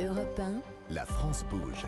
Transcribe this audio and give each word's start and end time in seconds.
Europe 0.00 0.40
1, 0.40 0.92
La 0.92 1.06
France 1.06 1.44
bouge. 1.48 1.86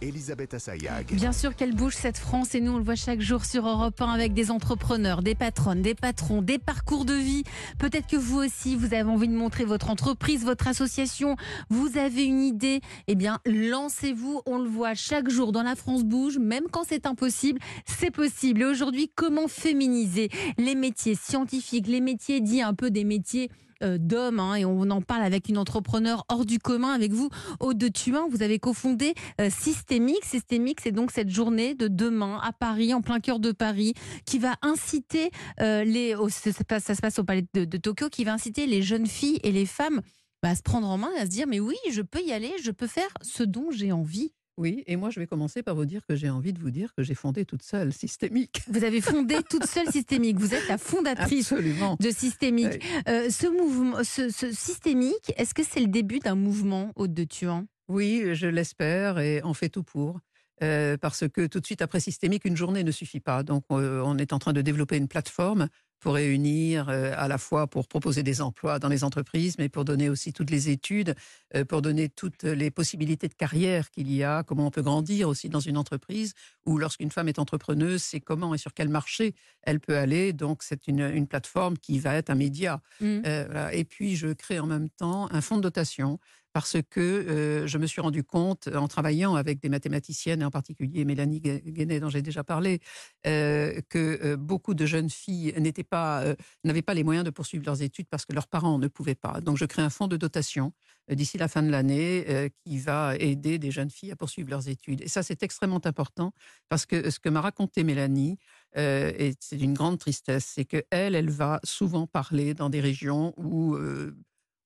Elisabeth 0.00 0.54
Assayag. 0.54 1.12
Bien 1.12 1.32
sûr 1.32 1.54
qu'elle 1.54 1.74
bouge 1.74 1.94
cette 1.94 2.16
France 2.16 2.54
et 2.54 2.60
nous 2.60 2.72
on 2.72 2.78
le 2.78 2.84
voit 2.84 2.94
chaque 2.94 3.20
jour 3.20 3.44
sur 3.44 3.66
Europe 3.68 4.00
1 4.00 4.10
avec 4.10 4.32
des 4.32 4.50
entrepreneurs, 4.50 5.22
des 5.22 5.34
patronnes, 5.34 5.82
des 5.82 5.94
patrons, 5.94 6.40
des 6.40 6.58
parcours 6.58 7.04
de 7.04 7.12
vie. 7.12 7.42
Peut-être 7.78 8.06
que 8.06 8.16
vous 8.16 8.38
aussi 8.38 8.74
vous 8.74 8.94
avez 8.94 9.10
envie 9.10 9.28
de 9.28 9.34
montrer 9.34 9.64
votre 9.64 9.90
entreprise, 9.90 10.44
votre 10.44 10.68
association, 10.68 11.36
vous 11.68 11.98
avez 11.98 12.24
une 12.24 12.40
idée, 12.40 12.80
eh 13.06 13.16
bien 13.16 13.38
lancez-vous, 13.44 14.40
on 14.46 14.58
le 14.58 14.68
voit 14.68 14.94
chaque 14.94 15.28
jour 15.28 15.52
dans 15.52 15.64
la 15.64 15.74
France 15.74 16.04
bouge, 16.04 16.38
même 16.38 16.68
quand 16.70 16.84
c'est 16.88 17.04
impossible, 17.04 17.60
c'est 17.84 18.12
possible. 18.12 18.62
Et 18.62 18.66
aujourd'hui, 18.66 19.10
comment 19.14 19.48
féminiser 19.48 20.30
les 20.56 20.74
métiers 20.74 21.16
scientifiques, 21.16 21.86
les 21.86 22.00
métiers 22.00 22.40
dits 22.40 22.62
un 22.62 22.72
peu 22.72 22.90
des 22.90 23.04
métiers 23.04 23.50
d'hommes, 23.82 24.40
hein, 24.40 24.54
et 24.56 24.64
on 24.64 24.90
en 24.90 25.00
parle 25.02 25.22
avec 25.22 25.48
une 25.48 25.58
entrepreneur 25.58 26.24
hors 26.28 26.44
du 26.44 26.58
commun, 26.58 26.92
avec 26.92 27.12
vous, 27.12 27.30
Aude 27.60 27.78
de 27.78 27.88
Thuin. 27.88 28.26
Vous 28.30 28.42
avez 28.42 28.58
cofondé 28.58 29.14
euh, 29.40 29.50
Systémique. 29.50 30.24
Systémique, 30.24 30.80
c'est 30.82 30.92
donc 30.92 31.10
cette 31.10 31.30
journée 31.30 31.74
de 31.74 31.88
demain 31.88 32.40
à 32.42 32.52
Paris, 32.52 32.94
en 32.94 33.00
plein 33.00 33.20
cœur 33.20 33.40
de 33.40 33.52
Paris, 33.52 33.94
qui 34.24 34.38
va 34.38 34.56
inciter 34.62 35.30
euh, 35.60 35.84
les. 35.84 36.14
ça, 36.30 36.52
se 36.52 36.62
passe, 37.00 37.18
au 37.18 37.24
palais 37.24 37.46
de, 37.54 37.64
de 37.64 37.76
Tokyo, 37.78 38.08
qui 38.08 38.24
va 38.24 38.32
inciter 38.32 38.66
les 38.66 38.82
jeunes 38.82 39.06
filles 39.06 39.40
et 39.42 39.52
les 39.52 39.66
femmes 39.66 40.00
bah, 40.42 40.50
à 40.50 40.54
se 40.54 40.62
prendre 40.62 40.88
en 40.88 40.98
main 40.98 41.10
et 41.16 41.20
à 41.20 41.24
se 41.24 41.30
dire 41.30 41.46
mais 41.46 41.60
oui, 41.60 41.76
je 41.90 42.02
peux 42.02 42.22
y 42.22 42.32
aller, 42.32 42.52
je 42.62 42.70
peux 42.70 42.86
faire 42.86 43.10
ce 43.22 43.42
dont 43.42 43.70
j'ai 43.70 43.92
envie. 43.92 44.32
Oui, 44.58 44.82
et 44.88 44.96
moi 44.96 45.10
je 45.10 45.20
vais 45.20 45.28
commencer 45.28 45.62
par 45.62 45.76
vous 45.76 45.84
dire 45.84 46.04
que 46.04 46.16
j'ai 46.16 46.28
envie 46.28 46.52
de 46.52 46.58
vous 46.58 46.72
dire 46.72 46.92
que 46.92 47.04
j'ai 47.04 47.14
fondé 47.14 47.44
toute 47.44 47.62
seule 47.62 47.92
Systémique. 47.92 48.62
Vous 48.66 48.82
avez 48.82 49.00
fondé 49.00 49.36
toute 49.48 49.64
seule 49.64 49.88
Systémique. 49.88 50.36
Vous 50.36 50.52
êtes 50.52 50.66
la 50.66 50.78
fondatrice 50.78 51.52
Absolument. 51.52 51.96
de 52.00 52.10
Systémique. 52.10 52.82
Oui. 52.82 53.02
Euh, 53.08 53.30
ce 53.30 53.46
mouvement, 53.46 54.02
ce, 54.02 54.30
ce 54.30 54.50
Systémique, 54.50 55.32
est-ce 55.36 55.54
que 55.54 55.62
c'est 55.62 55.78
le 55.78 55.86
début 55.86 56.18
d'un 56.18 56.34
mouvement, 56.34 56.90
Aude 56.96 57.14
de 57.14 57.22
Thuan 57.22 57.66
Oui, 57.86 58.34
je 58.34 58.48
l'espère 58.48 59.20
et 59.20 59.40
on 59.44 59.54
fait 59.54 59.68
tout 59.68 59.84
pour. 59.84 60.18
Euh, 60.62 60.96
parce 60.96 61.28
que 61.28 61.46
tout 61.46 61.60
de 61.60 61.66
suite 61.66 61.82
après 61.82 62.00
systémique, 62.00 62.44
une 62.44 62.56
journée 62.56 62.82
ne 62.82 62.90
suffit 62.90 63.20
pas. 63.20 63.44
Donc, 63.44 63.62
euh, 63.70 64.02
on 64.04 64.18
est 64.18 64.32
en 64.32 64.40
train 64.40 64.52
de 64.52 64.60
développer 64.60 64.96
une 64.96 65.06
plateforme 65.06 65.68
pour 66.00 66.14
réunir 66.14 66.88
euh, 66.88 67.12
à 67.16 67.28
la 67.28 67.38
fois 67.38 67.66
pour 67.66 67.88
proposer 67.88 68.22
des 68.22 68.40
emplois 68.40 68.78
dans 68.78 68.88
les 68.88 69.04
entreprises, 69.04 69.56
mais 69.58 69.68
pour 69.68 69.84
donner 69.84 70.08
aussi 70.08 70.32
toutes 70.32 70.50
les 70.50 70.68
études, 70.70 71.14
euh, 71.54 71.64
pour 71.64 71.82
donner 71.82 72.08
toutes 72.08 72.44
les 72.44 72.70
possibilités 72.70 73.28
de 73.28 73.34
carrière 73.34 73.90
qu'il 73.90 74.12
y 74.12 74.22
a, 74.22 74.42
comment 74.42 74.66
on 74.66 74.70
peut 74.70 74.82
grandir 74.82 75.28
aussi 75.28 75.48
dans 75.48 75.60
une 75.60 75.76
entreprise, 75.76 76.34
ou 76.66 76.78
lorsqu'une 76.78 77.10
femme 77.10 77.28
est 77.28 77.38
entrepreneuse, 77.38 78.02
c'est 78.02 78.20
comment 78.20 78.54
et 78.54 78.58
sur 78.58 78.74
quel 78.74 78.88
marché 78.88 79.34
elle 79.62 79.80
peut 79.80 79.96
aller. 79.96 80.32
Donc, 80.32 80.62
c'est 80.62 80.86
une, 80.86 81.00
une 81.00 81.26
plateforme 81.26 81.76
qui 81.78 81.98
va 81.98 82.14
être 82.14 82.30
un 82.30 82.34
média. 82.36 82.80
Mm. 83.00 83.20
Euh, 83.26 83.44
voilà. 83.46 83.74
Et 83.74 83.84
puis, 83.84 84.16
je 84.16 84.28
crée 84.28 84.58
en 84.58 84.66
même 84.66 84.88
temps 84.88 85.28
un 85.32 85.40
fonds 85.40 85.56
de 85.56 85.62
dotation 85.62 86.18
parce 86.54 86.78
que 86.90 87.00
euh, 87.00 87.66
je 87.66 87.78
me 87.78 87.86
suis 87.86 88.00
rendu 88.00 88.24
compte, 88.24 88.68
en 88.74 88.88
travaillant 88.88 89.34
avec 89.34 89.60
des 89.60 89.68
mathématiciennes, 89.68 90.40
et 90.40 90.44
en 90.44 90.50
particulier 90.50 91.04
Mélanie 91.04 91.40
Gu- 91.40 91.60
Guénet, 91.64 92.00
dont 92.00 92.08
j'ai 92.08 92.22
déjà 92.22 92.42
parlé, 92.42 92.80
euh, 93.26 93.80
que 93.90 94.18
euh, 94.24 94.36
beaucoup 94.36 94.74
de 94.74 94.86
jeunes 94.86 95.10
filles 95.10 95.54
n'étaient 95.58 95.84
euh, 95.94 96.34
n'avaient 96.64 96.82
pas 96.82 96.94
les 96.94 97.04
moyens 97.04 97.24
de 97.24 97.30
poursuivre 97.30 97.64
leurs 97.64 97.82
études 97.82 98.06
parce 98.08 98.24
que 98.24 98.32
leurs 98.32 98.46
parents 98.46 98.78
ne 98.78 98.88
pouvaient 98.88 99.14
pas. 99.14 99.40
Donc, 99.40 99.56
je 99.56 99.64
crée 99.64 99.82
un 99.82 99.90
fonds 99.90 100.08
de 100.08 100.16
dotation 100.16 100.72
euh, 101.10 101.14
d'ici 101.14 101.38
la 101.38 101.48
fin 101.48 101.62
de 101.62 101.70
l'année 101.70 102.24
euh, 102.28 102.48
qui 102.64 102.78
va 102.78 103.16
aider 103.16 103.58
des 103.58 103.70
jeunes 103.70 103.90
filles 103.90 104.12
à 104.12 104.16
poursuivre 104.16 104.50
leurs 104.50 104.68
études. 104.68 105.00
Et 105.02 105.08
ça, 105.08 105.22
c'est 105.22 105.42
extrêmement 105.42 105.80
important 105.84 106.32
parce 106.68 106.86
que 106.86 107.10
ce 107.10 107.18
que 107.18 107.28
m'a 107.28 107.40
raconté 107.40 107.84
Mélanie, 107.84 108.38
et 108.76 109.34
c'est 109.40 109.56
d'une 109.56 109.74
grande 109.74 109.98
tristesse, 109.98 110.44
c'est 110.54 110.64
que 110.64 110.84
elle, 110.90 111.30
va 111.30 111.58
souvent 111.64 112.06
parler 112.06 112.54
dans 112.54 112.68
des 112.68 112.80
régions 112.80 113.34
où 113.36 113.76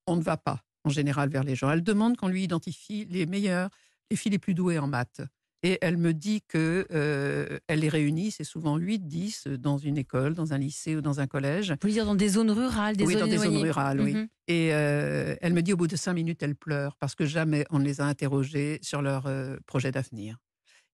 on 0.07 0.17
ne 0.17 0.23
va 0.23 0.37
pas 0.37 0.65
en 0.85 0.91
général 0.91 1.31
vers 1.31 1.45
les 1.45 1.55
gens. 1.55 1.71
Elle 1.71 1.83
demande 1.83 2.17
qu'on 2.17 2.29
lui 2.29 2.43
identifie 2.43 3.07
les 3.07 3.27
meilleurs, 3.27 3.71
les 4.11 4.17
filles 4.17 4.33
les 4.33 4.39
plus 4.39 4.55
douées 4.55 4.79
en 4.79 4.89
maths. 4.89 5.23
Et 5.65 5.79
elle 5.81 5.97
me 5.97 6.13
dit 6.13 6.43
que 6.43 6.87
euh, 6.91 7.59
elle 7.69 7.81
les 7.81 7.89
réunit, 7.89 8.33
c'est 8.33 8.45
souvent 8.45 8.77
8, 8.77 9.07
10 9.07 9.47
dans 9.47 9.79
une 9.79 9.97
école, 9.97 10.35
dans 10.35 10.53
un 10.53 10.59
lycée 10.59 10.97
ou 10.97 11.01
dans 11.01 11.21
un 11.21 11.29
collège. 11.29 11.71
Vous 11.71 11.77
voulez 11.83 11.93
dire 11.93 12.05
dans 12.05 12.17
des 12.17 12.29
zones 12.29 12.51
rurales, 12.51 12.97
des 12.97 13.05
oui, 13.05 13.13
zones 13.13 13.23
dans 13.23 13.29
des 13.29 13.39
zones 13.39 13.59
rurales, 13.59 14.01
oui. 14.01 14.15
Mhm. 14.15 14.29
Et 14.49 14.75
euh, 14.75 15.37
elle 15.41 15.55
me 15.55 15.63
dit 15.63 15.73
au 15.73 15.77
bout 15.77 15.87
de 15.87 15.95
cinq 15.95 16.15
minutes, 16.15 16.43
elle 16.43 16.57
pleure 16.57 16.97
parce 16.97 17.15
que 17.15 17.25
jamais 17.25 17.65
on 17.71 17.79
ne 17.79 17.85
les 17.85 18.01
a 18.01 18.05
interrogées 18.05 18.81
sur 18.83 19.03
leur 19.03 19.27
euh, 19.27 19.57
projet 19.67 19.93
d'avenir. 19.93 20.37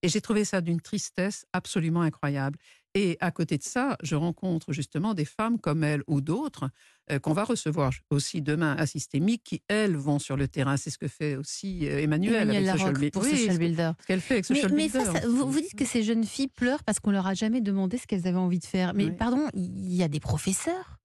Et 0.03 0.09
j'ai 0.09 0.21
trouvé 0.21 0.45
ça 0.45 0.61
d'une 0.61 0.81
tristesse 0.81 1.45
absolument 1.53 2.03
incroyable. 2.03 2.59
Et 3.01 3.17
à 3.21 3.31
côté 3.31 3.59
de 3.59 3.63
ça, 3.63 3.97
je 4.03 4.17
rencontre 4.17 4.73
justement 4.73 5.15
des 5.15 5.25
femmes 5.25 5.61
comme 5.61 5.85
elle 5.85 6.03
ou 6.09 6.21
d'autres 6.21 6.69
euh, 7.13 7.21
qu'on 7.21 7.33
va 7.33 7.45
recevoir 7.45 7.93
aussi 8.11 8.43
demain 8.43 8.75
à 8.77 8.87
Systémique 8.87 9.43
qui, 9.45 9.63
elles, 9.69 9.95
vont 9.97 10.19
sur 10.19 10.37
le 10.37 10.49
terrain. 10.49 10.77
C'est 10.77 10.91
ce 10.91 10.99
que 10.99 11.07
fait 11.07 11.37
aussi 11.37 11.87
euh, 11.87 12.01
Emmanuel, 12.03 12.43
Emmanuel 12.51 12.69
avec 12.71 12.81
Social 12.81 13.11
pour 13.13 13.23
Oui, 13.23 13.31
Social 13.31 13.59
Builder. 13.59 13.93
ce 14.01 14.07
qu'elle 14.07 14.21
fait 14.21 14.35
avec 14.35 14.47
Social 14.47 14.73
mais 14.75 14.89
Builder. 14.89 15.05
ça, 15.05 15.21
ça- 15.21 15.29
vous, 15.29 15.49
vous 15.49 15.61
dites 15.61 15.77
que 15.77 15.85
ces 15.85 16.03
jeunes 16.03 16.25
filles 16.25 16.49
pleurent 16.49 16.83
parce 16.83 16.99
qu'on 16.99 17.13
leur 17.13 17.29
a 17.29 17.35
jamais 17.35 17.61
demandé 17.61 17.99
ce 17.99 18.07
qu'elles 18.09 18.27
avaient 18.27 18.37
envie 18.37 18.59
de 18.59 18.65
faire. 18.67 18.95
Mais 18.95 19.05
Oui. 19.05 19.13
pardon, 19.17 19.47
il 19.55 19.95
y 19.95 20.03
a 20.03 20.09
des 20.09 20.21
professeurs 20.21 20.99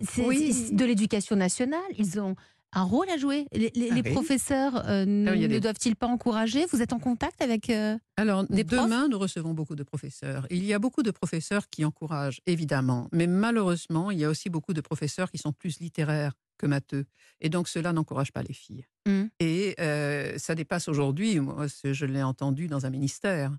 C'est 0.00 0.24
Oui. 0.26 0.70
de 0.72 0.84
l'éducation 0.84 1.36
nationale. 1.36 1.80
Ils 1.98 2.18
ont 2.20 2.34
un 2.74 2.82
rôle 2.84 3.08
à 3.10 3.16
jouer. 3.16 3.46
Les, 3.52 3.70
les- 3.74 3.88
Ah 3.90 3.94
les 3.94 4.02
oui. 4.02 4.12
professeurs 4.12 4.88
euh, 4.88 5.04
ne, 5.04 5.30
Ah 5.30 5.36
ne 5.36 5.46
des- 5.46 5.60
doivent-ils 5.60 5.96
pas 5.96 6.06
encourager? 6.06 6.66
Vous 6.72 6.80
êtes 6.82 6.92
en 6.92 6.98
contact 6.98 7.40
avec 7.42 7.68
euh, 7.70 7.96
Alors, 8.16 8.44
Des 8.48 8.64
demain, 8.64 9.08
nous 9.08 9.18
recevons 9.18 9.54
beaucoup 9.54 9.74
de 9.76 9.82
professeurs. 9.82 10.46
Il 10.50 10.64
y 10.64 10.72
a 10.72 10.78
beaucoup 10.78 11.02
de 11.02 11.10
professeurs 11.10 11.68
qui 11.70 11.84
encouragent, 11.84 12.40
évidemment, 12.46 13.08
mais 13.12 13.26
malheureusement, 13.26 14.10
il 14.10 14.18
y 14.18 14.24
a 14.24 14.28
aussi 14.30 14.48
beaucoup 14.50 14.72
de 14.72 14.80
professeurs 14.80 15.30
qui 15.30 15.38
sont 15.38 15.52
plus 15.52 15.80
littéraires 15.80 16.32
que 16.58 16.66
matheux. 16.66 17.04
Et 17.40 17.48
donc, 17.48 17.68
cela 17.68 17.92
n'encourage 17.92 18.32
pas 18.32 18.42
les 18.42 18.54
filles. 18.54 18.86
Mm. 19.06 19.22
Et 19.40 19.74
euh, 19.80 20.38
ça 20.38 20.54
dépasse 20.54 20.88
aujourd'hui, 20.88 21.40
moi, 21.40 21.66
je 21.84 22.06
l'ai 22.06 22.22
entendu 22.22 22.68
dans 22.68 22.86
un 22.86 22.90
ministère, 22.90 23.50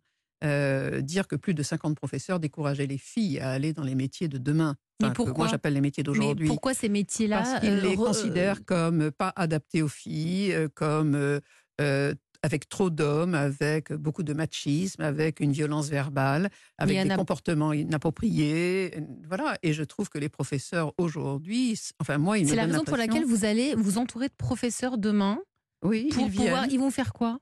euh, 0.44 1.02
dire 1.02 1.28
que 1.28 1.36
plus 1.36 1.54
de 1.54 1.64
50 1.64 1.96
professeurs 1.96 2.40
décourageaient 2.40 2.88
les 2.88 2.98
filles 2.98 3.40
à 3.40 3.52
aller 3.52 3.74
dans 3.74 3.84
les 3.84 3.96
métiers 3.96 4.28
de 4.28 4.38
demain. 4.38 4.76
Mais 5.00 5.06
Enfin, 5.08 5.14
que 5.14 5.18
pourquoi 5.18 5.46
Moi, 5.46 5.48
j'appelle 5.48 5.74
les 5.74 5.81
métiers 5.81 6.04
d'aujourd'hui. 6.04 6.48
pourquoi 6.48 6.74
ces 6.74 6.90
métiers-là 6.90 7.38
Parce 7.42 7.59
qu'ils 7.59 7.70
euh, 7.70 7.81
les 7.81 7.96
re- 7.96 8.06
considèrent 8.06 8.66
comme 8.66 9.12
pas 9.12 9.32
adaptés 9.36 9.82
aux 9.82 9.88
filles, 9.88 10.53
euh, 10.53 10.68
comme 10.74 11.16
euh, 11.16 11.40
euh, 11.82 12.14
avec 12.46 12.68
trop 12.68 12.90
d'hommes, 12.90 13.36
avec 13.36 13.94
beaucoup 13.94 14.22
de 14.24 14.34
machisme, 14.34 15.02
avec 15.02 15.40
une 15.40 15.53
violence 15.53 15.88
verbale, 15.88 16.50
avec 16.78 17.02
des 17.08 17.16
comportements 17.16 17.72
inappropriés. 17.72 18.92
euh, 18.98 19.02
Voilà. 19.28 19.58
Et 19.64 19.72
je 19.74 19.84
trouve 19.84 20.09
que 20.09 20.18
les 20.18 20.30
professeurs 20.30 20.94
aujourd'hui, 20.98 21.80
enfin 22.02 22.18
moi, 22.18 22.38
ils 22.38 22.50
C'est 22.50 22.56
la 22.56 22.66
raison 22.66 22.84
pour 22.84 22.98
laquelle 22.98 23.26
vous 23.26 23.46
allez 23.46 23.76
vous 23.76 23.98
entourer 23.98 24.28
de 24.28 24.34
professeurs 24.38 24.98
demain 24.98 25.40
oui, 25.86 26.09
pour 26.14 26.28
ils 26.28 26.32
pouvoir. 26.34 26.62
viennent 26.64 26.72
Ils 26.74 26.80
vont 26.80 26.92
faire 26.92 27.14
quoi? 27.14 27.40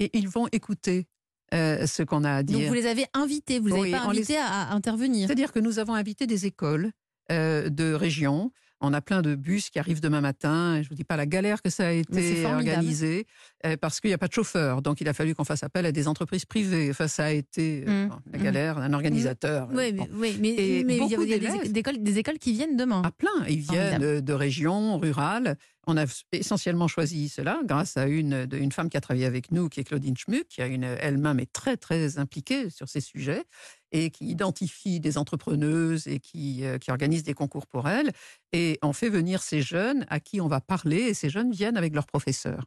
Et 0.00 0.10
ils 0.18 0.28
vont 0.28 0.46
écouter 0.52 1.06
euh, 1.54 1.86
ce 1.86 2.02
qu'on 2.02 2.24
a 2.24 2.32
à 2.32 2.42
Donc 2.42 2.56
dire. 2.56 2.68
vous 2.68 2.74
les 2.74 2.86
avez 2.86 3.06
invités, 3.14 3.58
vous 3.60 3.68
les 3.68 3.74
avez 3.74 3.90
pas 3.92 4.00
les- 4.12 4.18
invités 4.18 4.36
à, 4.36 4.72
intervenir. 4.72 5.26
C'est-à-dire 5.26 5.52
que 5.52 5.60
nous 5.60 5.78
avons 5.78 5.94
invité 5.94 6.26
des 6.26 6.46
écoles 6.46 6.90
euh, 7.32 7.68
de 7.70 7.92
régions. 7.94 8.50
On 8.80 8.92
a 8.92 9.00
plein 9.00 9.22
de 9.22 9.34
bus 9.34 9.70
qui 9.70 9.78
arrivent 9.78 10.02
demain 10.02 10.20
matin. 10.20 10.82
Je 10.82 10.88
vous 10.90 10.94
dis 10.94 11.04
pas 11.04 11.16
la 11.16 11.24
galère 11.24 11.62
que 11.62 11.70
ça 11.70 11.86
a 11.86 11.92
été 11.92 12.44
organisé 12.44 13.24
euh, 13.64 13.76
parce 13.80 13.98
qu'il 13.98 14.10
n'y 14.10 14.14
a 14.14 14.18
pas 14.18 14.28
de 14.28 14.32
chauffeur. 14.34 14.82
Donc 14.82 15.00
il 15.00 15.08
a 15.08 15.14
fallu 15.14 15.34
qu'on 15.34 15.44
fasse 15.44 15.62
appel 15.62 15.86
à 15.86 15.92
des 15.92 16.06
entreprises 16.06 16.44
privées. 16.44 16.88
Enfin, 16.90 17.08
ça 17.08 17.26
a 17.26 17.30
été 17.30 17.84
Mm. 17.86 18.08
bon, 18.08 18.16
la 18.32 18.38
galère 18.38 18.74
d'un 18.76 18.92
organisateur. 18.92 19.68
Oui, 19.70 19.74
mais, 19.76 19.92
bon. 19.92 20.08
oui, 20.16 20.36
mais, 20.38 20.48
Et 20.50 20.84
mais 20.84 20.96
il 20.98 21.06
y 21.08 21.14
a, 21.14 21.38
des, 21.38 21.78
écoles, 21.78 22.02
des 22.02 22.18
écoles 22.18 22.38
qui 22.38 22.52
viennent 22.52 22.76
demain. 22.76 23.00
À 23.02 23.10
plein. 23.10 23.30
Ils 23.48 23.60
viennent 23.60 23.90
Formidable. 24.00 24.24
de 24.24 24.32
régions 24.34 24.98
rurales. 24.98 25.56
On 25.86 25.96
a 25.96 26.04
essentiellement 26.32 26.88
choisi 26.88 27.28
cela 27.28 27.60
grâce 27.64 27.96
à 27.96 28.06
une, 28.06 28.46
femme 28.72 28.88
qui 28.88 28.96
a 28.96 29.00
travaillé 29.00 29.26
avec 29.26 29.52
nous, 29.52 29.68
qui 29.68 29.80
est 29.80 29.84
Claudine 29.84 30.16
Schmuck, 30.16 30.46
qui 30.48 30.62
a 30.62 30.66
elle-même 30.66 31.40
est 31.40 31.52
très 31.52 31.76
très 31.76 32.18
impliquée 32.18 32.70
sur 32.70 32.88
ces 32.88 33.00
sujets 33.00 33.44
et 33.92 34.10
qui 34.10 34.26
identifie 34.26 34.98
des 34.98 35.18
entrepreneuses 35.18 36.08
et 36.08 36.18
qui, 36.20 36.64
euh, 36.64 36.78
organise 36.88 37.22
des 37.22 37.34
concours 37.34 37.66
pour 37.66 37.88
elles. 37.88 38.10
Et 38.52 38.78
on 38.82 38.92
fait 38.92 39.08
venir 39.08 39.42
ces 39.42 39.62
jeunes 39.62 40.04
à 40.08 40.20
qui 40.20 40.40
on 40.40 40.48
va 40.48 40.60
parler 40.60 41.00
et 41.00 41.14
ces 41.14 41.28
jeunes 41.28 41.52
viennent 41.52 41.76
avec 41.76 41.94
leurs 41.94 42.06
professeurs. 42.06 42.64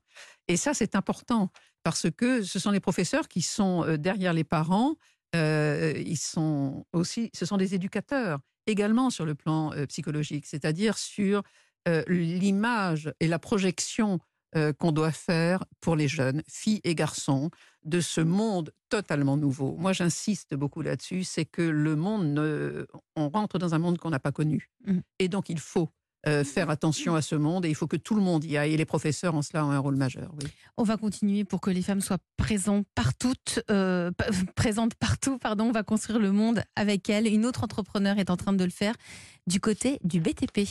Et 0.47 0.55
ça, 0.55 0.73
c'est 0.73 0.95
important 0.95 1.51
parce 1.83 2.09
que 2.09 2.43
ce 2.43 2.59
sont 2.59 2.71
les 2.71 2.79
professeurs 2.79 3.27
qui 3.27 3.41
sont 3.41 3.83
euh, 3.83 3.97
derrière 3.97 4.33
les 4.33 4.43
parents. 4.43 4.95
euh, 5.35 5.93
ils 5.97 6.17
sont 6.17 6.85
aussi, 6.93 7.29
ce 7.33 7.45
sont 7.45 7.57
des 7.57 7.75
éducateurs 7.75 8.39
également 8.65 9.09
sur 9.09 9.25
le 9.25 9.35
plan 9.35 9.71
psychologique, 9.87 10.45
c'est-à-dire 10.45 10.97
sur 10.97 11.41
euh, 11.87 12.03
l'image 12.07 13.11
et 13.19 13.27
la 13.27 13.39
projection 13.39 14.19
euh, 14.55 14.71
qu'on 14.73 14.91
doit 14.91 15.11
faire 15.11 15.63
pour 15.81 15.95
les 15.95 16.07
jeunes, 16.07 16.41
filles 16.47 16.81
et 16.83 16.95
garçons, 16.95 17.49
de 17.83 17.99
ce 18.01 18.21
monde 18.21 18.71
totalement 18.89 19.37
nouveau. 19.37 19.75
Moi, 19.77 19.93
j'insiste 19.93 20.55
beaucoup 20.55 20.81
là-dessus, 20.81 21.23
c'est 21.23 21.45
que 21.45 21.61
le 21.61 21.95
monde, 21.95 22.27
ne- 22.33 22.87
on 23.15 23.29
rentre 23.29 23.59
dans 23.59 23.75
un 23.75 23.79
monde 23.79 23.97
qu'on 23.97 24.09
n'a 24.09 24.19
pas 24.19 24.31
connu. 24.31 24.69
Mhm. 24.85 25.01
Et 25.19 25.27
donc, 25.27 25.49
il 25.49 25.59
faut 25.59 25.89
euh, 26.27 26.43
faire 26.43 26.69
attention 26.69 27.15
à 27.15 27.21
ce 27.21 27.35
monde 27.35 27.65
et 27.65 27.69
il 27.69 27.75
faut 27.75 27.87
que 27.87 27.95
tout 27.95 28.15
le 28.15 28.21
monde 28.21 28.43
y 28.43 28.57
aille. 28.57 28.73
Et 28.73 28.77
les 28.77 28.85
professeurs, 28.85 29.35
en 29.35 29.41
cela, 29.41 29.65
ont 29.65 29.69
un 29.71 29.79
rôle 29.79 29.95
majeur. 29.95 30.33
Oui. 30.41 30.49
On 30.75 30.83
va 30.83 30.97
continuer 30.97 31.43
pour 31.45 31.61
que 31.61 31.69
les 31.69 31.81
femmes 31.81 32.01
soient 32.01 32.17
présentes 32.37 32.87
partout, 32.95 33.33
euh, 33.69 34.11
présentes 34.55 34.95
partout. 34.95 35.37
Pardon, 35.37 35.65
on 35.65 35.71
va 35.71 35.83
construire 35.83 36.19
le 36.19 36.31
monde 36.31 36.63
avec 36.75 37.09
elles. 37.09 37.27
Une 37.27 37.45
autre 37.45 37.63
entrepreneur 37.63 38.17
est 38.17 38.29
en 38.29 38.35
train 38.37 38.53
de 38.53 38.63
le 38.63 38.71
faire 38.71 38.95
du 39.45 39.59
côté 39.59 39.99
du 40.03 40.19
BTP. 40.19 40.67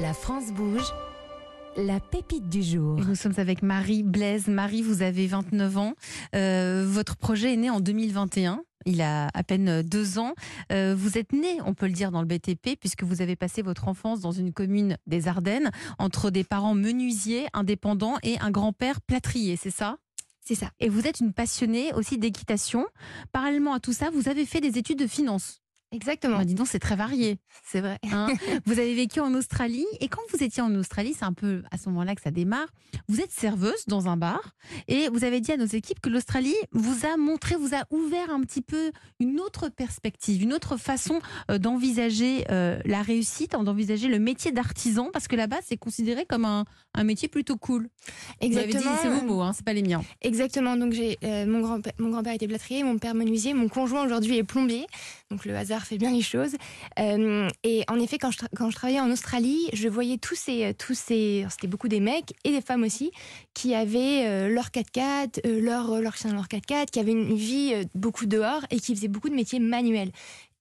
La 0.00 0.12
France 0.12 0.52
bouge. 0.52 0.92
La 1.76 2.00
pépite 2.00 2.50
du 2.50 2.62
jour. 2.62 2.96
Nous 2.96 3.14
sommes 3.14 3.32
avec 3.38 3.62
Marie 3.62 4.02
Blaise. 4.02 4.46
Marie, 4.46 4.82
vous 4.82 5.00
avez 5.00 5.26
29 5.26 5.78
ans. 5.78 5.94
Euh, 6.34 6.84
votre 6.86 7.16
projet 7.16 7.54
est 7.54 7.56
né 7.56 7.70
en 7.70 7.80
2021. 7.80 8.62
Il 8.84 9.00
a 9.00 9.28
à 9.32 9.42
peine 9.42 9.80
deux 9.82 10.18
ans. 10.18 10.34
Euh, 10.70 10.94
vous 10.94 11.16
êtes 11.16 11.32
né, 11.32 11.60
on 11.64 11.72
peut 11.72 11.86
le 11.86 11.92
dire, 11.92 12.10
dans 12.10 12.20
le 12.20 12.26
BTP, 12.26 12.78
puisque 12.78 13.04
vous 13.04 13.22
avez 13.22 13.36
passé 13.36 13.62
votre 13.62 13.88
enfance 13.88 14.20
dans 14.20 14.32
une 14.32 14.52
commune 14.52 14.98
des 15.06 15.28
Ardennes, 15.28 15.70
entre 15.98 16.30
des 16.30 16.44
parents 16.44 16.74
menuisiers, 16.74 17.46
indépendants 17.54 18.18
et 18.22 18.38
un 18.40 18.50
grand-père 18.50 19.00
plâtrier, 19.00 19.56
c'est 19.56 19.70
ça? 19.70 19.96
C'est 20.42 20.54
ça. 20.54 20.70
Et 20.78 20.90
vous 20.90 21.06
êtes 21.06 21.20
une 21.20 21.32
passionnée 21.32 21.94
aussi 21.94 22.18
d'équitation. 22.18 22.86
Parallèlement 23.32 23.72
à 23.72 23.80
tout 23.80 23.94
ça, 23.94 24.10
vous 24.10 24.28
avez 24.28 24.44
fait 24.44 24.60
des 24.60 24.76
études 24.76 24.98
de 24.98 25.06
finance. 25.06 25.62
Exactement. 25.96 26.36
Bah, 26.38 26.44
dis 26.44 26.54
donc, 26.54 26.68
c'est 26.68 26.78
très 26.78 26.94
varié. 26.96 27.38
C'est 27.64 27.80
vrai. 27.80 27.98
hein. 28.12 28.28
vous 28.66 28.78
avez 28.78 28.94
vécu 28.94 29.20
en 29.20 29.32
Australie 29.34 29.86
et 30.00 30.08
quand 30.08 30.20
vous 30.32 30.42
étiez 30.44 30.62
en 30.62 30.74
Australie, 30.74 31.14
c'est 31.18 31.24
un 31.24 31.32
peu 31.32 31.62
à 31.70 31.78
ce 31.78 31.88
moment-là 31.88 32.14
que 32.14 32.20
ça 32.22 32.30
démarre. 32.30 32.68
Vous 33.08 33.20
êtes 33.20 33.32
serveuse 33.32 33.86
dans 33.86 34.08
un 34.08 34.16
bar 34.16 34.40
et 34.88 35.08
vous 35.08 35.24
avez 35.24 35.40
dit 35.40 35.52
à 35.52 35.56
nos 35.56 35.64
équipes 35.66 36.00
que 36.00 36.10
l'Australie 36.10 36.54
vous 36.72 37.06
a 37.06 37.16
montré, 37.16 37.56
vous 37.56 37.74
a 37.74 37.84
ouvert 37.90 38.30
un 38.30 38.40
petit 38.42 38.62
peu 38.62 38.92
une 39.20 39.40
autre 39.40 39.68
perspective, 39.68 40.42
une 40.42 40.52
autre 40.52 40.76
façon 40.76 41.20
euh, 41.50 41.58
d'envisager 41.58 42.44
euh, 42.50 42.78
la 42.84 43.02
réussite, 43.02 43.52
d'envisager 43.52 44.08
le 44.08 44.18
métier 44.18 44.52
d'artisan 44.52 45.08
parce 45.12 45.28
que 45.28 45.36
là-bas 45.36 45.58
c'est 45.64 45.76
considéré 45.76 46.26
comme 46.26 46.44
un, 46.44 46.64
un 46.94 47.04
métier 47.04 47.28
plutôt 47.28 47.56
cool. 47.56 47.88
Vous 48.42 48.46
avez 48.46 48.66
dit, 48.66 48.76
Exactement. 48.76 48.96
c'est 49.02 49.08
vos 49.08 49.22
mots, 49.22 49.40
hein, 49.40 49.52
c'est 49.54 49.64
pas 49.64 49.72
les 49.72 49.82
miens. 49.82 50.02
Exactement. 50.20 50.76
Donc 50.76 50.92
j'ai 50.92 51.18
euh, 51.24 51.46
mon 51.46 51.60
grand 51.60 51.80
mon 51.98 52.10
grand-père 52.10 52.34
était 52.34 52.48
plâtrier, 52.48 52.82
mon 52.82 52.98
père 52.98 53.14
menuisier, 53.14 53.54
mon 53.54 53.68
conjoint 53.68 54.04
aujourd'hui 54.04 54.36
est 54.36 54.44
plombier. 54.44 54.86
Donc 55.30 55.44
le 55.44 55.56
hasard 55.56 55.84
fait 55.84 55.98
bien 55.98 56.12
les 56.12 56.22
choses. 56.22 56.54
Euh, 57.00 57.48
et 57.64 57.82
en 57.88 57.98
effet, 57.98 58.16
quand 58.16 58.30
je 58.30 58.38
quand 58.54 58.70
je 58.70 58.76
travaillais 58.76 59.00
en 59.00 59.10
Australie, 59.10 59.68
je 59.72 59.88
voyais 59.88 60.18
tous 60.18 60.36
ces 60.36 60.72
tous 60.74 60.94
ces 60.94 61.44
c'était 61.50 61.66
beaucoup 61.66 61.88
des 61.88 61.98
mecs 61.98 62.32
et 62.44 62.52
des 62.52 62.60
femmes 62.60 62.84
aussi 62.84 63.10
qui 63.52 63.74
avaient 63.74 64.24
euh, 64.26 64.48
leur 64.48 64.66
4x4, 64.66 65.40
euh, 65.44 65.60
leur 65.60 66.00
leur 66.00 66.16
chien 66.16 66.32
leur 66.32 66.46
4x4, 66.46 66.90
qui 66.90 67.00
avaient 67.00 67.10
une 67.10 67.34
vie 67.34 67.72
euh, 67.74 67.82
beaucoup 67.96 68.26
dehors 68.26 68.64
et 68.70 68.78
qui 68.78 68.94
faisaient 68.94 69.08
beaucoup 69.08 69.28
de 69.28 69.34
métiers 69.34 69.58
manuels. 69.58 70.12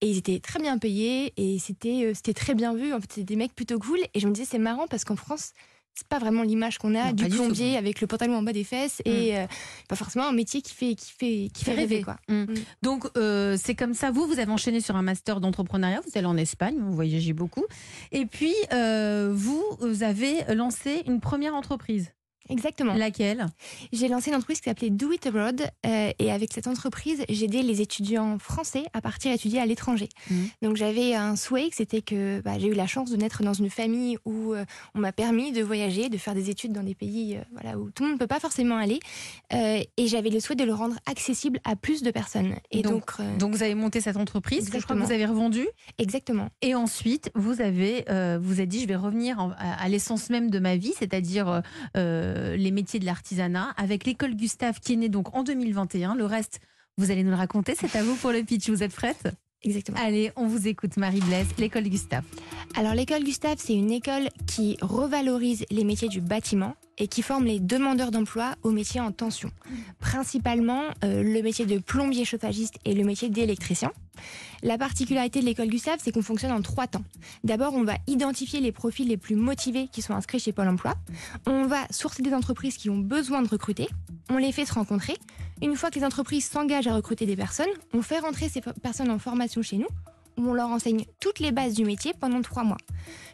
Et 0.01 0.09
ils 0.09 0.17
étaient 0.17 0.39
très 0.39 0.59
bien 0.59 0.77
payés 0.79 1.33
et 1.37 1.59
c'était 1.59 2.05
euh, 2.05 2.13
c'était 2.15 2.33
très 2.33 2.55
bien 2.55 2.73
vu. 2.73 2.91
En 2.91 2.99
fait, 2.99 3.11
c'était 3.11 3.23
des 3.23 3.35
mecs 3.35 3.53
plutôt 3.53 3.77
cool. 3.77 3.99
Et 4.15 4.19
je 4.19 4.27
me 4.27 4.33
disais 4.33 4.47
c'est 4.49 4.57
marrant 4.57 4.87
parce 4.87 5.03
qu'en 5.05 5.15
France 5.15 5.53
c'est 5.95 6.07
pas 6.07 6.19
vraiment 6.19 6.43
l'image 6.43 6.77
qu'on 6.77 6.93
a 6.93 7.05
Non, 7.05 7.11
du 7.13 7.27
plombier 7.29 7.77
avec 7.77 8.01
le 8.01 8.07
pantalon 8.07 8.35
en 8.35 8.43
bas 8.43 8.51
des 8.53 8.63
fesses 8.63 9.01
et 9.05 9.37
euh, 9.37 9.47
pas 9.87 9.95
forcément 9.95 10.27
un 10.27 10.33
métier 10.33 10.61
qui 10.61 10.73
fait 10.73 10.95
qui 10.95 11.11
fait 11.11 11.49
qui 11.53 11.63
fait 11.63 11.73
rêver 11.73 12.01
quoi. 12.01 12.17
Donc 12.81 13.07
euh, 13.17 13.57
c'est 13.61 13.75
comme 13.75 13.93
ça, 13.93 14.11
vous, 14.11 14.27
vous 14.27 14.39
avez 14.39 14.51
enchaîné 14.51 14.81
sur 14.81 14.95
un 14.95 15.01
master 15.01 15.39
d'entrepreneuriat, 15.39 16.01
vous 16.01 16.17
allez 16.17 16.27
en 16.27 16.37
Espagne, 16.37 16.77
vous 16.79 16.93
voyagez 16.93 17.33
beaucoup. 17.33 17.65
Et 18.11 18.25
puis, 18.25 18.53
euh, 18.73 19.31
vous, 19.33 19.63
vous 19.79 20.03
avez 20.03 20.43
lancé 20.53 21.03
une 21.07 21.19
première 21.19 21.55
entreprise. 21.55 22.11
Exactement. 22.49 22.93
Laquelle? 22.93 23.45
J'ai 23.91 24.07
lancé 24.07 24.29
une 24.29 24.35
entreprise 24.35 24.59
qui 24.61 24.69
s'appelait 24.69 24.89
Do 24.89 25.11
It 25.11 25.25
Abroad 25.27 25.61
euh, 25.85 26.11
et 26.19 26.31
avec 26.31 26.53
cette 26.53 26.67
entreprise, 26.67 27.23
j'aidais 27.29 27.61
les 27.63 27.81
étudiants 27.81 28.37
français 28.39 28.83
à 28.93 29.01
partir 29.01 29.31
étudier 29.31 29.59
à 29.59 29.65
l'étranger. 29.65 30.09
Mhm. 30.29 30.47
Donc 30.61 30.75
j'avais 30.77 31.15
un 31.15 31.35
souhait, 31.35 31.69
que 31.69 31.75
c'était 31.75 32.01
que 32.01 32.41
bah, 32.41 32.59
j'ai 32.59 32.67
eu 32.67 32.73
la 32.73 32.87
chance 32.87 33.09
de 33.09 33.17
naître 33.17 33.41
dans 33.43 33.53
une 33.53 33.69
famille 33.69 34.17
où 34.25 34.53
euh, 34.53 34.63
on 34.93 34.99
m'a 34.99 35.11
permis 35.11 35.51
de 35.51 35.61
voyager, 35.63 36.09
de 36.09 36.17
faire 36.17 36.35
des 36.35 36.49
études 36.49 36.71
dans 36.73 36.83
des 36.83 36.95
pays 36.95 37.37
euh, 37.37 37.41
voilà, 37.53 37.77
où 37.79 37.89
tout 37.91 38.03
le 38.03 38.09
monde 38.09 38.17
ne 38.17 38.19
peut 38.19 38.27
pas 38.27 38.39
forcément 38.39 38.77
aller. 38.77 38.99
Euh, 39.53 39.81
et 39.97 40.07
j'avais 40.07 40.29
le 40.29 40.39
souhait 40.39 40.55
de 40.55 40.63
le 40.63 40.73
rendre 40.73 40.95
accessible 41.05 41.59
à 41.63 41.75
plus 41.75 42.03
de 42.03 42.11
personnes. 42.11 42.55
Et 42.71 42.81
Donc- 42.81 43.17
donc, 43.19 43.37
Donc 43.39 43.55
vous 43.55 43.63
avez 43.63 43.75
monté 43.75 44.01
cette 44.01 44.17
entreprise 44.17 44.69
que 44.69 44.79
je 44.79 44.83
crois 44.83 44.95
que 44.95 45.01
vous 45.01 45.11
avez 45.11 45.25
revendue? 45.25 45.67
exactement. 45.97 46.49
Et 46.61 46.75
ensuite, 46.75 47.31
vous 47.35 47.61
avez 47.61 48.05
vous 48.39 48.53
avez 48.53 48.65
dit, 48.67 48.81
je 48.81 48.87
vais 48.87 48.95
revenir 48.95 49.39
en- 49.39 49.51
à, 49.57 49.83
à 49.83 49.87
l'essence 49.89 50.29
même 50.29 50.49
de 50.49 50.59
ma 50.59 50.75
vie, 50.75 50.93
c'est-à-dire 50.97 51.61
euh, 52.35 52.55
les 52.55 52.71
métiers 52.71 52.99
de 52.99 53.05
l'artisanat, 53.05 53.73
avec 53.77 54.05
l'école 54.05 54.35
Gustave 54.35 54.79
qui 54.79 54.93
est 54.93 54.97
née 54.97 55.09
donc 55.09 55.35
en 55.35 55.43
2021. 55.43 56.15
Le 56.15 56.25
reste, 56.25 56.59
vous 56.97 57.11
allez 57.11 57.23
nous 57.23 57.31
le 57.31 57.37
raconter. 57.37 57.75
C'est 57.77 57.95
à 57.95 58.03
vous 58.03 58.15
pour 58.15 58.31
le 58.31 58.43
pitch. 58.43 58.69
Vous 58.69 58.83
êtes 58.83 58.93
prête? 58.93 59.27
Exactement. 59.65 59.97
Allez, 59.99 60.31
on 60.35 60.45
vous 60.45 60.67
écoute, 60.67 60.95
Marie 60.97 61.21
Blaise, 61.21 61.47
l'école 61.57 61.83
Gustave. 61.83 62.23
Alors 62.75 62.93
l'école 62.93 63.23
Gustave, 63.23 63.57
c'est 63.57 63.73
une 63.73 63.91
école 63.91 64.29
qui 64.45 64.77
revalorise 64.81 65.65
les 65.71 65.83
métiers 65.83 66.07
du 66.07 66.21
bâtiment 66.21 66.75
et 66.99 67.07
qui 67.07 67.23
forme 67.23 67.45
les 67.45 67.59
demandeurs 67.59 68.11
d'emploi 68.11 68.55
aux 68.61 68.71
métiers 68.71 69.01
en 69.01 69.11
tension. 69.11 69.49
Principalement 69.99 70.83
euh, 71.03 71.23
le 71.23 71.41
métier 71.41 71.65
de 71.65 71.79
plombier 71.79 72.25
chauffagiste 72.25 72.75
et 72.85 72.93
le 72.93 73.03
métier 73.03 73.29
d'électricien. 73.29 73.91
La 74.63 74.77
particularité 74.77 75.39
de 75.39 75.45
l'école 75.45 75.67
Gustave, 75.67 75.99
c'est 76.03 76.11
qu'on 76.11 76.21
fonctionne 76.21 76.51
en 76.51 76.61
trois 76.61 76.87
temps. 76.87 77.03
D'abord, 77.43 77.73
on 77.73 77.83
va 77.83 77.95
identifier 78.07 78.59
les 78.59 78.71
profils 78.71 79.07
les 79.07 79.17
plus 79.17 79.35
motivés 79.35 79.87
qui 79.91 80.01
sont 80.01 80.13
inscrits 80.13 80.39
chez 80.39 80.51
Pôle 80.51 80.67
Emploi. 80.67 80.95
On 81.45 81.65
va 81.65 81.85
sourcer 81.91 82.23
des 82.23 82.33
entreprises 82.33 82.77
qui 82.77 82.89
ont 82.89 82.97
besoin 82.97 83.41
de 83.41 83.47
recruter. 83.47 83.87
On 84.29 84.37
les 84.37 84.51
fait 84.51 84.65
se 84.65 84.73
rencontrer. 84.73 85.15
Une 85.61 85.75
fois 85.75 85.89
que 85.89 85.99
les 85.99 86.05
entreprises 86.05 86.45
s'engagent 86.45 86.87
à 86.87 86.95
recruter 86.95 87.25
des 87.25 87.35
personnes, 87.35 87.69
on 87.93 88.01
fait 88.01 88.19
rentrer 88.19 88.49
ces 88.49 88.61
personnes 88.61 89.09
en 89.09 89.19
formation 89.19 89.61
chez 89.61 89.77
nous 89.77 89.87
où 90.37 90.49
on 90.49 90.53
leur 90.53 90.69
enseigne 90.69 91.05
toutes 91.19 91.39
les 91.39 91.51
bases 91.51 91.73
du 91.73 91.85
métier 91.85 92.13
pendant 92.19 92.41
trois 92.41 92.63
mois. 92.63 92.77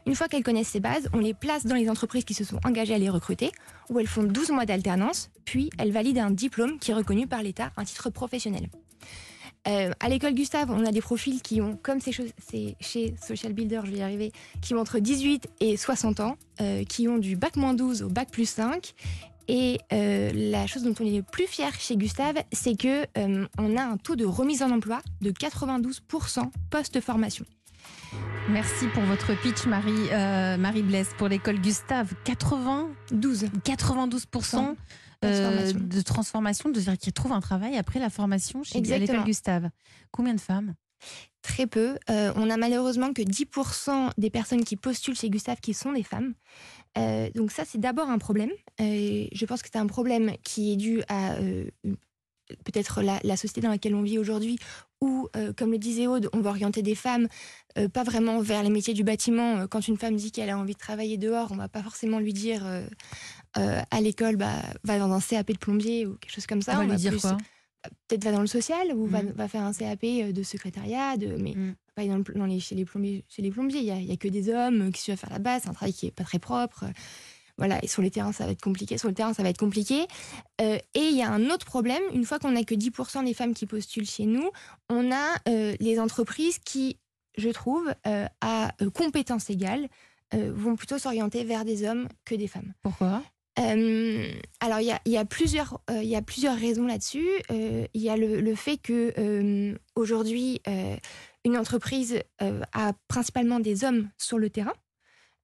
Une 0.05 0.15
fois 0.15 0.27
qu'elles 0.27 0.43
connaissent 0.43 0.69
ces 0.69 0.79
bases, 0.79 1.09
on 1.13 1.19
les 1.19 1.33
place 1.33 1.65
dans 1.65 1.75
les 1.75 1.89
entreprises 1.89 2.25
qui 2.25 2.33
se 2.33 2.43
sont 2.43 2.59
engagées 2.65 2.93
à 2.93 2.97
les 2.97 3.09
recruter, 3.09 3.51
où 3.89 3.99
elles 3.99 4.07
font 4.07 4.23
12 4.23 4.51
mois 4.51 4.65
d'alternance, 4.65 5.29
puis 5.45 5.69
elles 5.77 5.91
valident 5.91 6.19
un 6.19 6.31
diplôme 6.31 6.79
qui 6.79 6.91
est 6.91 6.95
reconnu 6.95 7.27
par 7.27 7.43
l'État, 7.43 7.71
un 7.77 7.83
titre 7.83 8.09
professionnel. 8.09 8.69
Euh, 9.67 9.91
à 9.99 10.09
l'école 10.09 10.33
Gustave, 10.33 10.71
on 10.71 10.85
a 10.85 10.91
des 10.91 11.01
profils 11.01 11.41
qui 11.41 11.61
ont, 11.61 11.77
comme 11.81 11.99
c'est 11.99 12.11
chez 12.79 13.15
Social 13.21 13.53
Builder, 13.53 13.81
je 13.83 13.91
vais 13.91 13.97
y 13.97 14.01
arriver, 14.01 14.31
qui 14.61 14.73
ont 14.73 14.79
entre 14.79 14.99
18 14.99 15.47
et 15.59 15.77
60 15.77 16.19
ans, 16.19 16.37
euh, 16.61 16.83
qui 16.83 17.07
ont 17.07 17.19
du 17.19 17.35
bac 17.35 17.55
moins 17.55 17.73
12 17.73 18.01
au 18.01 18.09
bac 18.09 18.31
plus 18.31 18.49
5. 18.49 18.93
Et 19.47 19.79
euh, 19.91 20.31
la 20.33 20.65
chose 20.65 20.83
dont 20.83 20.93
on 20.99 21.05
est 21.05 21.17
le 21.17 21.23
plus 21.23 21.45
fier 21.45 21.73
chez 21.79 21.95
Gustave, 21.95 22.37
c'est 22.51 22.75
que 22.75 23.05
euh, 23.17 23.45
on 23.59 23.77
a 23.77 23.83
un 23.83 23.97
taux 23.97 24.15
de 24.15 24.25
remise 24.25 24.63
en 24.63 24.71
emploi 24.71 25.01
de 25.21 25.31
92% 25.31 26.49
post-formation. 26.69 27.45
Merci 28.49 28.87
pour 28.93 29.03
votre 29.03 29.39
pitch, 29.41 29.65
Marie, 29.65 30.09
Marie 30.59 30.81
Blaise, 30.81 31.09
pour 31.17 31.27
l'école 31.27 31.59
Gustave. 31.59 32.13
80, 32.25 32.89
12. 33.11 33.45
92% 33.63 34.57
euh, 34.57 34.73
Transformation. 35.21 35.79
de 35.79 36.01
transformation, 36.01 36.69
de 36.69 36.79
dire 36.79 36.97
qu'ils 36.97 37.13
trouvent 37.13 37.33
un 37.33 37.41
travail 37.41 37.77
après 37.77 37.99
la 37.99 38.09
formation 38.09 38.63
chez 38.63 38.81
l'école. 38.81 39.23
Gustave. 39.23 39.69
Combien 40.11 40.33
de 40.33 40.41
femmes? 40.41 40.73
Très 41.41 41.65
peu. 41.65 41.97
Euh, 42.09 42.31
on 42.35 42.49
a 42.49 42.57
malheureusement 42.57 43.13
que 43.13 43.21
10% 43.23 44.11
des 44.17 44.29
personnes 44.29 44.63
qui 44.63 44.75
postulent 44.75 45.15
chez 45.15 45.29
Gustave 45.29 45.59
qui 45.59 45.73
sont 45.73 45.91
des 45.93 46.03
femmes. 46.03 46.33
Euh, 46.97 47.29
donc 47.33 47.51
ça, 47.51 47.63
c'est 47.65 47.79
d'abord 47.79 48.09
un 48.09 48.19
problème. 48.19 48.51
Euh, 48.79 49.25
je 49.31 49.45
pense 49.45 49.61
que 49.61 49.69
c'est 49.71 49.79
un 49.79 49.87
problème 49.87 50.33
qui 50.43 50.73
est 50.73 50.75
dû 50.75 51.01
à 51.07 51.33
euh, 51.33 51.65
peut-être 52.63 53.01
la, 53.01 53.19
la 53.23 53.37
société 53.37 53.61
dans 53.61 53.69
laquelle 53.69 53.95
on 53.95 54.03
vit 54.03 54.19
aujourd'hui, 54.19 54.59
où, 55.01 55.27
euh, 55.35 55.51
comme 55.53 55.71
le 55.71 55.77
disait 55.79 56.07
Aude, 56.07 56.29
on 56.33 56.39
va 56.41 56.51
orienter 56.51 56.81
des 56.83 56.95
femmes 56.95 57.27
euh, 57.77 57.89
pas 57.89 58.03
vraiment 58.03 58.39
vers 58.39 58.61
les 58.63 58.69
métiers 58.69 58.93
du 58.93 59.03
bâtiment. 59.03 59.57
Euh, 59.57 59.67
Quand 59.67 59.87
une 59.87 59.97
femme 59.97 60.15
dit 60.15 60.31
qu'elle 60.31 60.49
a 60.49 60.57
envie 60.57 60.73
de 60.73 60.79
travailler 60.79 61.17
dehors, 61.17 61.51
on 61.51 61.55
va 61.55 61.67
pas 61.67 61.81
forcément 61.81 62.19
lui 62.19 62.33
dire 62.33 62.63
euh, 62.65 62.85
à 63.89 64.01
l'école, 64.01 64.35
bah, 64.37 64.61
va 64.83 64.99
dans 64.99 65.11
un 65.11 65.19
CAP 65.19 65.51
de 65.53 65.57
plombier 65.57 66.05
ou 66.05 66.15
quelque 66.15 66.33
chose 66.33 66.47
comme 66.47 66.61
ça. 66.61 66.73
On 66.73 66.77
va 66.77 66.83
lui 66.83 66.89
va 66.91 66.95
dire 66.97 67.11
plus- 67.11 67.21
quoi? 67.21 67.37
peut-être 68.07 68.23
va 68.23 68.31
dans 68.31 68.41
le 68.41 68.47
social 68.47 68.93
ou 68.95 69.07
va, 69.07 69.23
va 69.23 69.47
faire 69.47 69.63
un 69.63 69.73
CAP 69.73 70.01
de 70.31 70.43
secrétariat, 70.43 71.17
de, 71.17 71.35
mais 71.41 71.53
Mhm. 71.55 71.75
pas 71.95 72.05
dans, 72.05 72.17
le- 72.17 72.23
dans 72.35 72.45
les, 72.45 72.59
chez 72.59 72.75
les 72.75 72.85
plombiers. 72.85 73.25
Chez 73.27 73.41
les 73.41 73.49
plombiers, 73.49 73.79
il 73.79 73.85
y 73.85 73.91
a, 73.91 73.95
il 73.97 74.05
y 74.05 74.11
a 74.11 74.17
que 74.17 74.27
des 74.27 74.49
hommes 74.53 74.91
qui 74.91 75.01
suivent 75.01 75.17
faire 75.17 75.31
la 75.31 75.39
base, 75.39 75.63
c'est 75.63 75.69
un 75.69 75.73
travail 75.73 75.91
qui 75.93 76.05
est 76.05 76.11
pas 76.11 76.23
très 76.23 76.37
propre. 76.37 76.85
Voilà, 77.57 77.83
et 77.83 77.87
sur 77.87 78.01
les 78.01 78.11
terrains, 78.11 78.31
ça 78.31 78.45
va 78.45 78.51
être 78.51 78.61
compliqué. 78.61 78.97
Sur 78.97 79.07
le 79.07 79.13
terrain, 79.13 79.33
ça 79.33 79.43
va 79.43 79.49
être 79.49 79.57
compliqué. 79.57 80.07
Euh, 80.61 80.77
et 80.93 80.99
il 80.99 81.15
y 81.15 81.21
a 81.21 81.29
un 81.29 81.49
autre 81.49 81.65
problème. 81.65 82.01
Une 82.13 82.25
fois 82.25 82.39
qu'on 82.39 82.51
n'a 82.51 82.63
que 82.63 82.75
10% 82.75 83.25
des 83.25 83.33
femmes 83.33 83.53
qui 83.53 83.65
postulent 83.65 84.07
chez 84.07 84.25
nous, 84.25 84.49
on 84.89 85.11
a 85.11 85.27
euh, 85.47 85.75
les 85.79 85.99
entreprises 85.99 86.59
qui, 86.59 86.97
je 87.37 87.49
trouve, 87.49 87.93
euh, 88.07 88.25
à 88.41 88.71
euh, 88.81 88.89
compétences 88.89 89.49
égales, 89.49 89.87
vont 90.33 90.77
plutôt 90.77 90.97
s'orienter 90.97 91.43
vers 91.43 91.65
des 91.65 91.85
hommes 91.85 92.07
que 92.23 92.35
des 92.35 92.47
femmes. 92.47 92.73
Pourquoi? 92.81 93.21
Euh, 93.59 94.31
alors, 94.59 94.79
il 94.79 94.87
y 94.87 94.91
a, 94.91 95.01
il 95.05 95.11
y, 95.11 95.17
a 95.17 95.25
plusieurs, 95.25 95.81
euh, 95.89 96.01
y 96.03 96.15
a 96.15 96.21
plusieurs 96.21 96.57
raisons 96.57 96.85
là-dessus. 96.85 97.27
Euh, 97.51 97.85
Il 97.93 98.01
y 98.01 98.09
a 98.09 98.15
le, 98.15 98.39
le 98.39 98.55
fait 98.55 98.77
que 98.77 99.75
aujourd'hui, 99.95 100.61
une 101.43 101.57
entreprise 101.57 102.21
a 102.39 102.93
principalement 103.07 103.59
des 103.59 103.83
hommes 103.83 104.09
sur 104.17 104.37
le 104.37 104.49
terrain. 104.49 104.73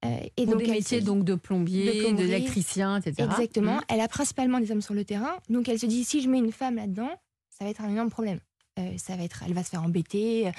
Euh, 0.06 0.20
et 0.38 0.46
donc, 0.46 0.60
des 0.60 0.70
métiers 0.70 1.02
donc 1.02 1.24
de 1.24 1.36
plombier, 1.36 2.12
l'électricien, 2.14 2.98
etc. 2.98 3.28
Exactement. 3.30 3.76
Mhm. 3.76 3.82
Elle 3.90 4.02
a 4.02 4.08
principalement 4.08 4.60
des 4.60 4.72
hommes 4.72 4.82
sur 4.82 4.94
le 4.94 5.04
terrain. 5.04 5.38
Donc, 5.50 5.68
elle 5.70 5.80
se 5.80 5.86
dit 5.86 6.04
si 6.04 6.22
je 6.22 6.30
mets 6.30 6.38
une 6.38 6.52
femme 6.52 6.76
là-dedans, 6.76 7.10
ça 7.50 7.66
va 7.66 7.72
être 7.72 7.82
un 7.82 7.90
énorme 7.90 8.10
problème. 8.10 8.40
Euh, 8.78 8.92
ça 8.98 9.16
va 9.16 9.24
être, 9.24 9.44
elle 9.48 9.54
va 9.54 9.64
se 9.64 9.70
faire 9.70 9.84
embêter. 9.84 10.52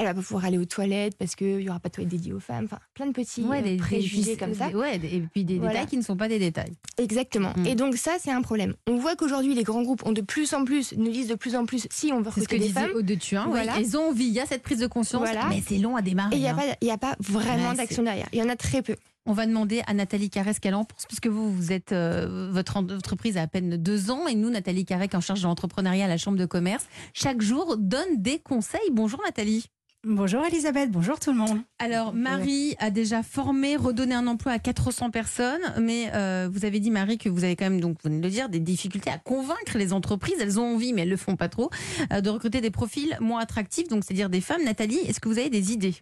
elle 0.00 0.04
va 0.04 0.14
pas 0.14 0.22
pouvoir 0.22 0.44
aller 0.44 0.58
aux 0.58 0.64
toilettes 0.64 1.16
parce 1.18 1.34
qu'il 1.34 1.60
y 1.60 1.68
aura 1.68 1.80
pas 1.80 1.88
de 1.88 1.94
toilettes 1.94 2.10
dédiées 2.12 2.32
aux 2.32 2.38
femmes. 2.38 2.66
Enfin, 2.66 2.78
plein 2.94 3.06
de 3.06 3.12
petits 3.12 3.42
Ouais, 3.42 3.58
euh, 3.58 3.62
des 3.62 3.76
préjugés 3.78 4.22
des- 4.32 4.36
comme 4.36 4.54
ça. 4.54 4.68
des- 4.68 4.76
ouais, 4.76 4.94
et 5.02 5.20
puis 5.32 5.44
des 5.44 5.56
Voilà. 5.58 5.72
détails 5.72 5.86
qui 5.88 5.96
ne 5.96 6.02
sont 6.02 6.16
pas 6.16 6.28
des 6.28 6.38
détails. 6.38 6.72
Exactement. 6.98 7.52
Mm. 7.56 7.66
Et 7.66 7.74
donc 7.74 7.96
ça, 7.96 8.12
c'est 8.20 8.30
un 8.30 8.40
problème. 8.42 8.74
On 8.86 8.96
voit 8.96 9.16
qu'aujourd'hui, 9.16 9.54
les 9.54 9.64
grands 9.64 9.82
groupes 9.82 10.06
ont 10.06 10.12
de 10.12 10.20
plus 10.20 10.54
en 10.54 10.64
plus, 10.64 10.94
nous 10.96 11.10
disent 11.10 11.26
de 11.28 11.34
plus 11.34 11.56
en 11.56 11.66
plus, 11.66 11.88
si 11.90 12.12
on 12.12 12.20
veut 12.20 12.30
C'est 12.32 12.42
ce 12.42 12.48
que 12.48 12.54
recruter 12.54 12.68
des 12.68 12.72
femmes. 12.72 13.02
De 13.02 13.14
Thuin. 13.16 13.44
oui. 13.46 13.50
Voilà. 13.50 13.74
Elles 13.78 13.96
ont 13.96 14.10
envie, 14.10 14.26
il 14.26 14.32
y 14.34 14.40
a 14.40 14.46
cette 14.46 14.62
prise 14.62 14.78
de 14.78 14.86
conscience, 14.86 15.20
Voilà. 15.22 15.46
mais 15.48 15.62
c'est 15.66 15.78
long 15.78 15.96
à 15.96 16.02
démarrer. 16.02 16.36
Et 16.36 16.38
il 16.38 16.42
n'y 16.42 16.48
a, 16.48 16.54
hein. 16.56 16.94
a 16.94 16.98
pas 16.98 17.16
vraiment 17.18 17.72
d'action 17.74 18.04
derrière. 18.04 18.28
Il 18.32 18.38
y 18.38 18.42
en 18.42 18.48
a 18.48 18.56
très 18.56 18.82
peu. 18.82 18.94
On 19.26 19.32
va 19.32 19.46
demander 19.46 19.82
à 19.86 19.92
Nathalie 19.92 20.30
Carré 20.30 20.54
ce 20.54 20.60
qu'elle 20.60 20.74
en 20.74 20.84
pense, 20.84 21.04
puisque 21.06 21.26
vous, 21.26 21.52
vous 21.52 21.72
êtes, 21.72 21.92
euh, 21.92 22.48
votre 22.50 22.76
entreprise 22.78 23.36
a 23.36 23.42
à 23.42 23.46
peine 23.46 23.76
deux 23.76 24.10
ans, 24.10 24.26
et 24.26 24.34
nous, 24.34 24.48
Nathalie 24.48 24.86
Carré, 24.86 25.08
en 25.12 25.20
charge 25.20 25.42
de 25.42 25.46
l'entrepreneuriat 25.46 26.06
à 26.06 26.08
la 26.08 26.16
Chambre 26.16 26.38
de 26.38 26.46
commerce, 26.46 26.86
chaque 27.12 27.42
jour 27.42 27.76
donne 27.76 28.22
des 28.22 28.38
conseils. 28.38 28.80
Bonjour 28.90 29.20
Nathalie. 29.24 29.66
Bonjour 30.04 30.44
Elisabeth, 30.46 30.92
bonjour 30.92 31.18
tout 31.18 31.32
le 31.32 31.38
monde. 31.38 31.60
Alors, 31.80 32.14
Marie 32.14 32.76
a 32.78 32.90
déjà 32.90 33.24
formé, 33.24 33.74
redonné 33.74 34.14
un 34.14 34.28
emploi 34.28 34.52
à 34.52 34.60
400 34.60 35.10
personnes, 35.10 35.60
mais 35.80 36.10
euh, 36.14 36.48
vous 36.50 36.64
avez 36.64 36.78
dit, 36.78 36.92
Marie, 36.92 37.18
que 37.18 37.28
vous 37.28 37.42
avez 37.42 37.56
quand 37.56 37.64
même, 37.64 37.80
donc, 37.80 37.98
vous 38.02 38.08
venez 38.08 38.20
de 38.20 38.24
le 38.24 38.30
dire, 38.30 38.48
des 38.48 38.60
difficultés 38.60 39.10
à 39.10 39.18
convaincre 39.18 39.76
les 39.76 39.92
entreprises. 39.92 40.36
Elles 40.40 40.60
ont 40.60 40.76
envie, 40.76 40.92
mais 40.92 41.02
elles 41.02 41.08
le 41.08 41.16
font 41.16 41.34
pas 41.34 41.48
trop, 41.48 41.68
euh, 42.12 42.20
de 42.20 42.30
recruter 42.30 42.60
des 42.60 42.70
profils 42.70 43.18
moins 43.20 43.40
attractifs, 43.40 43.88
donc 43.88 44.04
c'est-à-dire 44.04 44.30
des 44.30 44.40
femmes. 44.40 44.62
Nathalie, 44.64 44.98
est-ce 44.98 45.18
que 45.18 45.28
vous 45.28 45.38
avez 45.38 45.50
des 45.50 45.72
idées? 45.72 45.96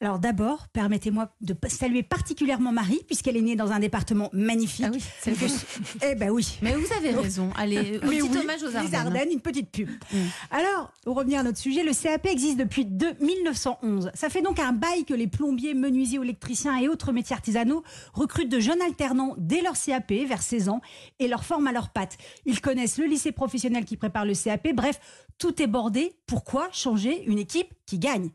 Alors 0.00 0.18
d'abord, 0.18 0.68
permettez-moi 0.68 1.30
de 1.40 1.56
saluer 1.68 2.02
particulièrement 2.02 2.72
Marie, 2.72 3.00
puisqu'elle 3.06 3.36
est 3.36 3.40
née 3.42 3.56
dans 3.56 3.72
un 3.72 3.80
département 3.80 4.30
magnifique. 4.32 4.84
Ah 4.88 4.90
oui, 4.92 5.02
c'est 5.20 5.30
le 5.30 5.36
Que- 5.36 6.06
Eh 6.10 6.14
ben 6.14 6.30
oui. 6.30 6.58
Mais 6.62 6.74
vous 6.74 6.86
avez 6.96 7.10
raison. 7.10 7.50
Allez, 7.56 7.76
Mais 8.02 8.18
petit 8.18 8.22
oui, 8.22 8.38
hommage 8.38 8.62
aux 8.62 8.68
les 8.68 8.76
Ardennes. 8.76 8.94
Ardennes, 8.94 9.28
une 9.32 9.40
petite 9.40 9.70
pub. 9.70 9.88
Mm. 10.12 10.16
Alors, 10.50 10.92
pour 11.04 11.16
revenir 11.16 11.40
à 11.40 11.42
notre 11.42 11.58
sujet, 11.58 11.82
le 11.82 11.92
CAP 11.92 12.26
existe 12.26 12.58
depuis 12.58 12.84
de- 12.84 13.14
1911. 13.20 14.10
Ça 14.14 14.28
fait 14.28 14.42
donc 14.42 14.58
un 14.60 14.72
bail 14.72 15.04
que 15.04 15.14
les 15.14 15.26
plombiers, 15.26 15.74
menuisiers, 15.74 16.20
électriciens 16.22 16.76
et 16.78 16.88
autres 16.88 17.12
métiers 17.12 17.34
artisanaux 17.34 17.82
recrutent 18.14 18.48
de 18.50 18.60
jeunes 18.60 18.82
alternants 18.82 19.34
dès 19.38 19.62
leur 19.62 19.74
CAP, 19.76 20.12
vers 20.26 20.42
16 20.42 20.68
ans, 20.68 20.80
et 21.18 21.28
leur 21.28 21.44
forment 21.44 21.66
à 21.68 21.72
leurs 21.72 21.90
pattes. 21.90 22.16
Ils 22.46 22.60
connaissent 22.60 22.98
le 22.98 23.06
lycée 23.06 23.32
professionnel 23.32 23.84
qui 23.84 23.96
prépare 23.96 24.24
le 24.24 24.34
CAP. 24.34 24.68
Bref, 24.74 25.00
tout 25.38 25.60
est 25.62 25.66
bordé. 25.66 26.14
Pourquoi 26.26 26.68
changer 26.72 27.24
une 27.26 27.38
équipe 27.38 27.72
qui 27.86 27.98
gagne? 27.98 28.30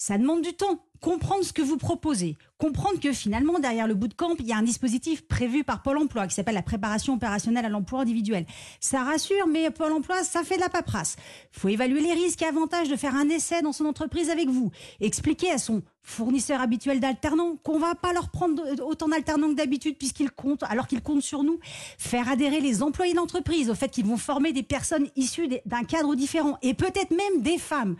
Ça 0.00 0.16
demande 0.16 0.40
du 0.40 0.54
temps. 0.54 0.82
Comprendre 1.02 1.44
ce 1.44 1.52
que 1.52 1.60
vous 1.60 1.76
proposez. 1.76 2.38
Comprendre 2.56 3.00
que 3.00 3.12
finalement, 3.12 3.58
derrière 3.58 3.86
le 3.86 3.92
bootcamp, 3.92 4.34
il 4.38 4.46
y 4.46 4.52
a 4.52 4.56
un 4.56 4.62
dispositif 4.62 5.26
prévu 5.28 5.62
par 5.62 5.82
Pôle 5.82 5.98
emploi 5.98 6.26
qui 6.26 6.34
s'appelle 6.34 6.54
la 6.54 6.62
préparation 6.62 7.14
opérationnelle 7.14 7.66
à 7.66 7.68
l'emploi 7.68 8.00
individuel. 8.00 8.46
Ça 8.80 9.04
rassure, 9.04 9.46
mais 9.46 9.70
Pôle 9.70 9.92
emploi, 9.92 10.24
ça 10.24 10.42
fait 10.42 10.56
de 10.56 10.60
la 10.62 10.70
paperasse. 10.70 11.16
Faut 11.52 11.68
évaluer 11.68 12.00
les 12.00 12.14
risques 12.14 12.40
et 12.40 12.46
avantages 12.46 12.88
de 12.88 12.96
faire 12.96 13.14
un 13.14 13.28
essai 13.28 13.60
dans 13.60 13.72
son 13.72 13.84
entreprise 13.84 14.30
avec 14.30 14.48
vous. 14.48 14.70
Expliquer 15.00 15.50
à 15.50 15.58
son 15.58 15.82
fournisseur 16.02 16.62
habituel 16.62 16.98
d'alternants 16.98 17.56
qu'on 17.62 17.78
va 17.78 17.94
pas 17.94 18.14
leur 18.14 18.30
prendre 18.30 18.62
autant 18.82 19.08
d'alternants 19.08 19.50
que 19.50 19.56
d'habitude 19.56 19.98
puisqu'ils 19.98 20.30
comptent, 20.30 20.62
alors 20.62 20.86
qu'ils 20.86 21.02
comptent 21.02 21.22
sur 21.22 21.42
nous. 21.42 21.60
Faire 21.98 22.26
adhérer 22.30 22.60
les 22.60 22.82
employés 22.82 23.12
d'entreprise 23.12 23.68
au 23.68 23.74
fait 23.74 23.90
qu'ils 23.90 24.06
vont 24.06 24.16
former 24.16 24.54
des 24.54 24.62
personnes 24.62 25.08
issues 25.16 25.48
d'un 25.66 25.84
cadre 25.84 26.14
différent 26.14 26.56
et 26.62 26.72
peut-être 26.72 27.10
même 27.10 27.42
des 27.42 27.58
femmes. 27.58 27.96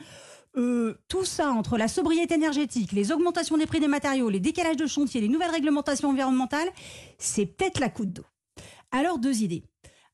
Euh, 0.56 0.94
tout 1.06 1.24
ça 1.24 1.50
entre 1.50 1.78
la 1.78 1.86
sobriété 1.86 2.34
énergétique, 2.34 2.92
les 2.92 3.12
augmentations 3.12 3.56
des 3.56 3.66
prix 3.66 3.78
des 3.78 3.86
matériaux, 3.86 4.30
les 4.30 4.40
décalages 4.40 4.76
de 4.76 4.86
chantier, 4.86 5.20
les 5.20 5.28
nouvelles 5.28 5.50
réglementations 5.50 6.08
environnementales, 6.08 6.68
c'est 7.18 7.46
peut-être 7.46 7.78
la 7.78 7.88
goutte 7.88 8.12
d'eau. 8.12 8.24
Alors, 8.90 9.18
deux 9.18 9.42
idées. 9.42 9.62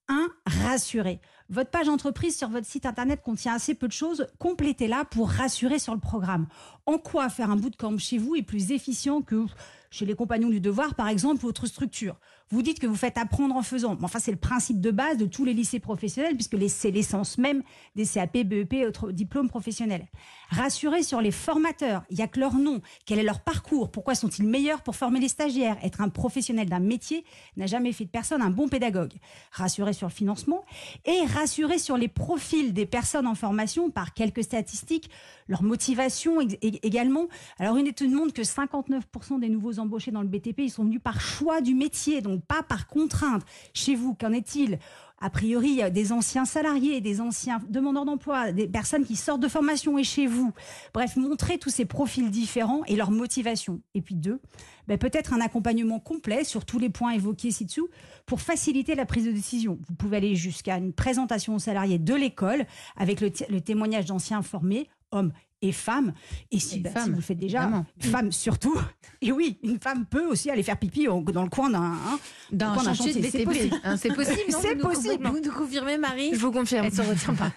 Un, 0.08 0.28
rassurer. 0.44 1.20
Votre 1.48 1.70
page 1.70 1.88
entreprise 1.88 2.36
sur 2.36 2.48
votre 2.48 2.66
site 2.66 2.86
internet 2.86 3.22
contient 3.22 3.54
assez 3.54 3.74
peu 3.74 3.88
de 3.88 3.92
choses. 3.92 4.26
Complétez-la 4.38 5.04
pour 5.04 5.30
rassurer 5.30 5.78
sur 5.78 5.94
le 5.94 6.00
programme. 6.00 6.46
En 6.88 6.98
quoi 6.98 7.28
faire 7.28 7.50
un 7.50 7.56
bootcamp 7.56 7.98
chez 7.98 8.16
vous 8.16 8.36
est 8.36 8.42
plus 8.42 8.70
efficient 8.70 9.20
que 9.20 9.46
chez 9.90 10.06
les 10.06 10.14
compagnons 10.14 10.50
du 10.50 10.60
devoir, 10.60 10.94
par 10.94 11.08
exemple, 11.08 11.44
ou 11.44 11.48
autre 11.48 11.66
structure. 11.66 12.16
Vous 12.50 12.62
dites 12.62 12.78
que 12.78 12.86
vous 12.86 12.94
faites 12.94 13.18
apprendre 13.18 13.56
en 13.56 13.62
faisant. 13.62 13.98
Enfin, 14.02 14.20
c'est 14.20 14.30
le 14.30 14.36
principe 14.36 14.80
de 14.80 14.92
base 14.92 15.16
de 15.16 15.26
tous 15.26 15.44
les 15.44 15.52
lycées 15.52 15.80
professionnels, 15.80 16.34
puisque 16.34 16.56
c'est 16.68 16.92
l'essence 16.92 17.38
même 17.38 17.62
des 17.96 18.06
CAP, 18.06 18.38
BEP 18.44 18.72
et 18.74 18.86
autres 18.86 19.10
diplômes 19.10 19.48
professionnels. 19.48 20.06
Rassurez 20.50 21.02
sur 21.02 21.20
les 21.20 21.32
formateurs. 21.32 22.04
Il 22.10 22.16
n'y 22.16 22.22
a 22.22 22.28
que 22.28 22.38
leur 22.38 22.54
nom. 22.54 22.82
Quel 23.04 23.18
est 23.18 23.24
leur 23.24 23.40
parcours? 23.40 23.90
Pourquoi 23.90 24.14
sont-ils 24.14 24.46
meilleurs 24.46 24.82
pour 24.82 24.94
former 24.94 25.18
les 25.18 25.28
stagiaires? 25.28 25.76
Être 25.82 26.00
un 26.00 26.08
professionnel 26.08 26.68
d'un 26.68 26.78
métier 26.78 27.24
n'a 27.56 27.66
jamais 27.66 27.92
fait 27.92 28.04
de 28.04 28.10
personne 28.10 28.42
un 28.42 28.50
bon 28.50 28.68
pédagogue. 28.68 29.14
Rassurez 29.50 29.92
sur 29.92 30.06
le 30.06 30.12
financement 30.12 30.64
et 31.04 31.24
rassurez 31.26 31.78
sur 31.78 31.96
les 31.96 32.08
profils 32.08 32.72
des 32.72 32.86
personnes 32.86 33.26
en 33.26 33.34
formation 33.34 33.90
par 33.90 34.14
quelques 34.14 34.44
statistiques, 34.44 35.10
leur 35.48 35.64
motivation 35.64 36.40
ég- 36.76 36.80
également. 36.82 37.26
Alors, 37.58 37.76
une 37.76 37.86
étude 37.86 38.12
montre 38.12 38.32
que 38.32 38.42
59% 38.44 39.38
des 39.38 39.48
nouveaux 39.48 39.78
embauchés 39.78 40.10
dans 40.10 40.22
le 40.22 40.28
BTP, 40.28 40.60
ils 40.60 40.70
sont 40.70 40.84
venus 40.84 41.00
par 41.02 41.20
choix 41.20 41.60
du 41.60 41.74
métier, 41.74 42.20
donc 42.22 42.44
pas 42.44 42.62
par 42.62 42.86
contrainte. 42.86 43.42
Chez 43.74 43.94
vous, 43.94 44.14
qu'en 44.14 44.32
est-il? 44.32 44.78
A 45.18 45.30
priori, 45.30 45.80
des 45.92 46.12
anciens 46.12 46.44
salariés, 46.44 47.00
des 47.00 47.22
anciens 47.22 47.58
demandeurs 47.70 48.04
d'emploi, 48.04 48.52
des 48.52 48.68
personnes 48.68 49.02
qui 49.06 49.16
sortent 49.16 49.40
de 49.40 49.48
formation 49.48 49.96
et 49.96 50.04
chez 50.04 50.26
vous. 50.26 50.52
Bref, 50.92 51.16
montrer 51.16 51.56
tous 51.56 51.70
ces 51.70 51.86
profils 51.86 52.30
différents 52.30 52.84
et 52.84 52.96
leur 52.96 53.10
motivation. 53.10 53.80
Et 53.94 54.02
puis 54.02 54.14
deux, 54.14 54.40
ben, 54.88 54.98
peut-être 54.98 55.32
un 55.32 55.40
accompagnement 55.40 56.00
complet 56.00 56.44
sur 56.44 56.66
tous 56.66 56.78
les 56.78 56.90
points 56.90 57.12
évoqués 57.12 57.50
ci-dessous 57.50 57.88
pour 58.26 58.42
faciliter 58.42 58.94
la 58.94 59.06
prise 59.06 59.24
de 59.24 59.32
décision. 59.32 59.78
Vous 59.88 59.94
pouvez 59.94 60.18
aller 60.18 60.36
jusqu'à 60.36 60.76
une 60.76 60.92
présentation 60.92 61.54
aux 61.54 61.58
salariés 61.60 61.98
de 61.98 62.14
l'école 62.14 62.66
avec 62.94 63.22
le, 63.22 63.30
le 63.48 63.62
témoignage 63.62 64.04
d'anciens 64.04 64.42
formés, 64.42 64.86
hommes 65.12 65.32
et 65.62 65.72
femmes. 65.72 66.12
Et 66.50 66.58
si, 66.60 66.76
Et 66.80 66.82
si 66.88 66.90
femmes, 66.90 67.10
vous 67.10 67.16
le 67.16 67.22
faites 67.22 67.38
déjà, 67.38 67.62
évidemment. 67.62 67.86
femmes 68.00 68.32
surtout. 68.32 68.78
Et 69.22 69.32
oui, 69.32 69.58
une 69.62 69.78
femme 69.80 70.04
peut 70.06 70.26
aussi 70.26 70.50
aller 70.50 70.62
faire 70.62 70.78
pipi 70.78 71.06
dans 71.06 71.42
le 71.42 71.48
coin 71.48 71.70
d'un... 71.70 71.94
hein, 71.94 72.94
chantier 72.94 73.22
C'est 73.30 73.44
possible. 73.44 73.74
Hein, 73.82 73.96
C'est 73.96 74.14
possible. 74.14 74.40
C'est 74.48 74.74
Vous 74.74 74.82
nous- 74.82 74.88
possible. 74.88 75.26
Vous 75.28 75.40
nous 75.40 75.52
confirmez, 75.52 75.96
Marie 75.98 76.30
Je 76.34 76.38
vous 76.38 76.52
confirme. 76.52 76.86
Elle 76.86 76.92
se 76.92 77.02
retient 77.02 77.34
pas. 77.34 77.52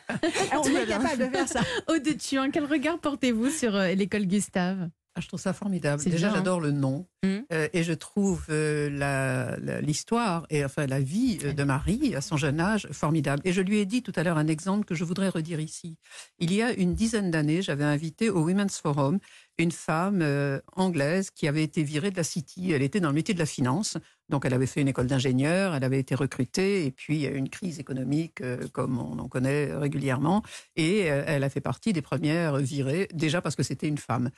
on 0.57 0.63
est 0.63 0.87
capable 0.87 1.17
de 1.25 1.29
faire 1.29 1.47
ça. 1.47 1.61
Aude 1.89 2.03
de 2.03 2.13
Thuin, 2.13 2.49
quel 2.51 2.65
regard 2.65 2.99
portez-vous 2.99 3.49
sur 3.49 3.75
euh, 3.75 3.93
l'école 3.93 4.25
Gustave? 4.25 4.89
Ah, 5.19 5.21
je 5.21 5.27
trouve 5.27 5.41
ça 5.41 5.51
formidable. 5.51 6.01
Déjà, 6.01 6.17
bien, 6.17 6.29
hein. 6.29 6.33
j'adore 6.37 6.61
le 6.61 6.71
nom. 6.71 7.05
Mhm. 7.23 7.43
Euh, 7.51 7.67
et 7.73 7.83
je 7.83 7.91
trouve 7.91 8.45
euh, 8.49 9.81
l'histoire 9.81 10.45
et 10.49 10.63
enfin 10.63 10.87
la 10.87 11.01
vie 11.01 11.39
euh, 11.43 11.51
de 11.51 11.63
Marie 11.65 12.15
à 12.15 12.21
son 12.21 12.37
jeune 12.37 12.61
âge 12.61 12.87
formidable. 12.93 13.41
Et 13.43 13.51
je 13.51 13.59
lui 13.59 13.79
ai 13.79 13.85
dit 13.85 14.01
tout 14.01 14.13
à 14.15 14.23
l'heure 14.23 14.37
un 14.37 14.47
exemple 14.47 14.85
que 14.85 14.95
je 14.95 15.03
voudrais 15.03 15.27
redire 15.27 15.59
ici. 15.59 15.97
Il 16.37 16.53
y 16.53 16.61
a 16.61 16.71
une 16.71 16.93
dizaine 16.93 17.31
d'années, 17.31 17.61
j'avais 17.61 17.83
invité 17.83 18.29
au 18.29 18.45
Women's 18.45 18.79
Forum 18.79 19.19
une 19.57 19.71
femme 19.73 20.23
anglaise 20.77 21.31
qui 21.31 21.45
avait 21.45 21.63
été 21.63 21.83
virée 21.83 22.11
de 22.11 22.15
la 22.15 22.23
City. 22.23 22.71
Elle 22.71 22.81
était 22.81 23.01
dans 23.01 23.09
le 23.09 23.15
métier 23.15 23.33
de 23.33 23.39
la 23.39 23.45
finance. 23.45 23.97
Donc, 24.29 24.45
elle 24.45 24.53
avait 24.53 24.67
fait 24.67 24.81
une 24.81 24.87
école 24.87 25.07
d'ingénieur, 25.07 25.75
elle 25.75 25.83
avait 25.83 25.99
été 25.99 26.15
recrutée, 26.15 26.85
et 26.85 26.91
puis 26.91 27.15
il 27.15 27.21
y 27.21 27.27
a 27.27 27.31
eu 27.31 27.35
une 27.35 27.49
crise 27.49 27.79
économique 27.79 28.41
euh, 28.41 28.67
comme 28.71 28.99
on 28.99 29.17
en 29.19 29.27
connaît 29.27 29.73
régulièrement, 29.73 30.43
et 30.75 31.11
euh, 31.11 31.23
elle 31.25 31.43
a 31.43 31.49
fait 31.49 31.61
partie 31.61 31.93
des 31.93 32.01
premières 32.01 32.57
virées, 32.57 33.07
déjà 33.13 33.41
parce 33.41 33.55
que 33.55 33.63
c'était 33.63 33.87
une 33.87 33.97
femme. 33.97 34.29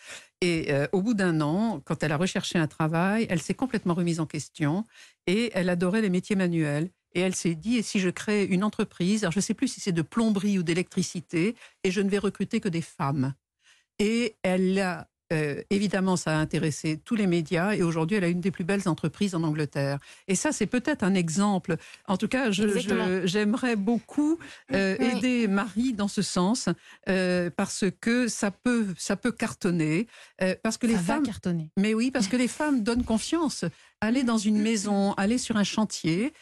Et 0.41 0.74
euh, 0.74 0.88
au 0.93 1.01
bout 1.01 1.13
d'un 1.13 1.41
an, 1.41 1.81
quand 1.83 2.03
elle 2.03 2.12
a 2.12 2.17
recherché 2.17 2.57
un 2.57 2.67
travail, 2.67 3.27
elle 3.29 3.41
s'est 3.41 3.53
complètement 3.53 3.93
remise 3.93 4.19
en 4.19 4.25
question, 4.25 4.86
et 5.27 5.51
elle 5.53 5.69
adorait 5.69 6.01
les 6.01 6.10
métiers 6.10 6.36
manuels. 6.36 6.89
Et 7.13 7.19
elle 7.19 7.36
s'est 7.36 7.55
dit, 7.55 7.75
et 7.75 7.81
si 7.81 8.00
je 8.00 8.10
crée 8.10 8.45
une 8.45 8.63
entreprise, 8.63 9.24
alors 9.24 9.33
je 9.33 9.39
ne 9.39 9.43
sais 9.43 9.53
plus 9.53 9.67
si 9.67 9.81
c'est 9.81 9.91
de 9.91 10.01
plomberie 10.01 10.57
ou 10.57 10.63
d'électricité, 10.63 11.55
et 11.83 11.91
je 11.91 12.00
ne 12.00 12.10
vais 12.10 12.17
recruter 12.17 12.62
que 12.62 12.69
des 12.69 12.81
femmes. 12.81 13.33
Et 14.00 14.38
elle 14.43 14.79
a 14.79 15.11
euh, 15.32 15.62
évidemment, 15.70 16.16
ça 16.18 16.32
a 16.38 16.40
intéressé 16.40 17.00
tous 17.04 17.16
les 17.16 17.28
médias 17.28 17.74
et 17.74 17.84
aujourd'hui, 17.84 18.18
elle 18.18 18.24
a 18.24 18.28
une 18.28 18.42
des 18.42 18.52
plus 18.52 18.64
belles 18.64 18.88
entreprises 18.88 19.34
en 19.36 19.44
Angleterre. 19.44 20.00
Et 20.28 20.36
ça, 20.36 20.52
c'est 20.52 20.66
peut-être 20.66 21.04
un 21.04 21.14
exemple. 21.14 21.78
En 22.08 22.18
tout 22.18 22.28
cas, 22.28 22.52
j'aimerais 22.52 23.76
beaucoup 23.76 24.38
euh, 24.74 24.96
Oui. 25.00 25.06
aider 25.06 25.48
Marie 25.48 25.94
dans 25.94 26.08
ce 26.08 26.22
sens 26.22 26.70
euh, 27.10 27.50
parce 27.56 27.86
que 28.02 28.28
ça 28.28 28.52
peut, 28.52 28.88
ça 28.98 29.16
peut 29.16 29.32
cartonner. 29.32 30.08
parce 30.64 30.78
que 30.78 30.88
les 30.88 30.94
Ça 30.96 31.00
va 31.00 31.14
femmes, 31.16 31.24
cartonner. 31.26 31.70
mais 31.78 31.94
oui, 31.94 32.12
parce 32.12 32.28
que 32.28 32.36
les 32.38 32.48
femmes 32.48 32.84
donnent 32.84 33.04
confiance. 33.06 33.66
Aller 34.04 34.24
dans 34.24 34.38
une 34.40 34.60
maison, 34.60 35.14
aller 35.14 35.38
sur 35.38 35.58
un 35.58 35.64
chantier, 35.64 36.34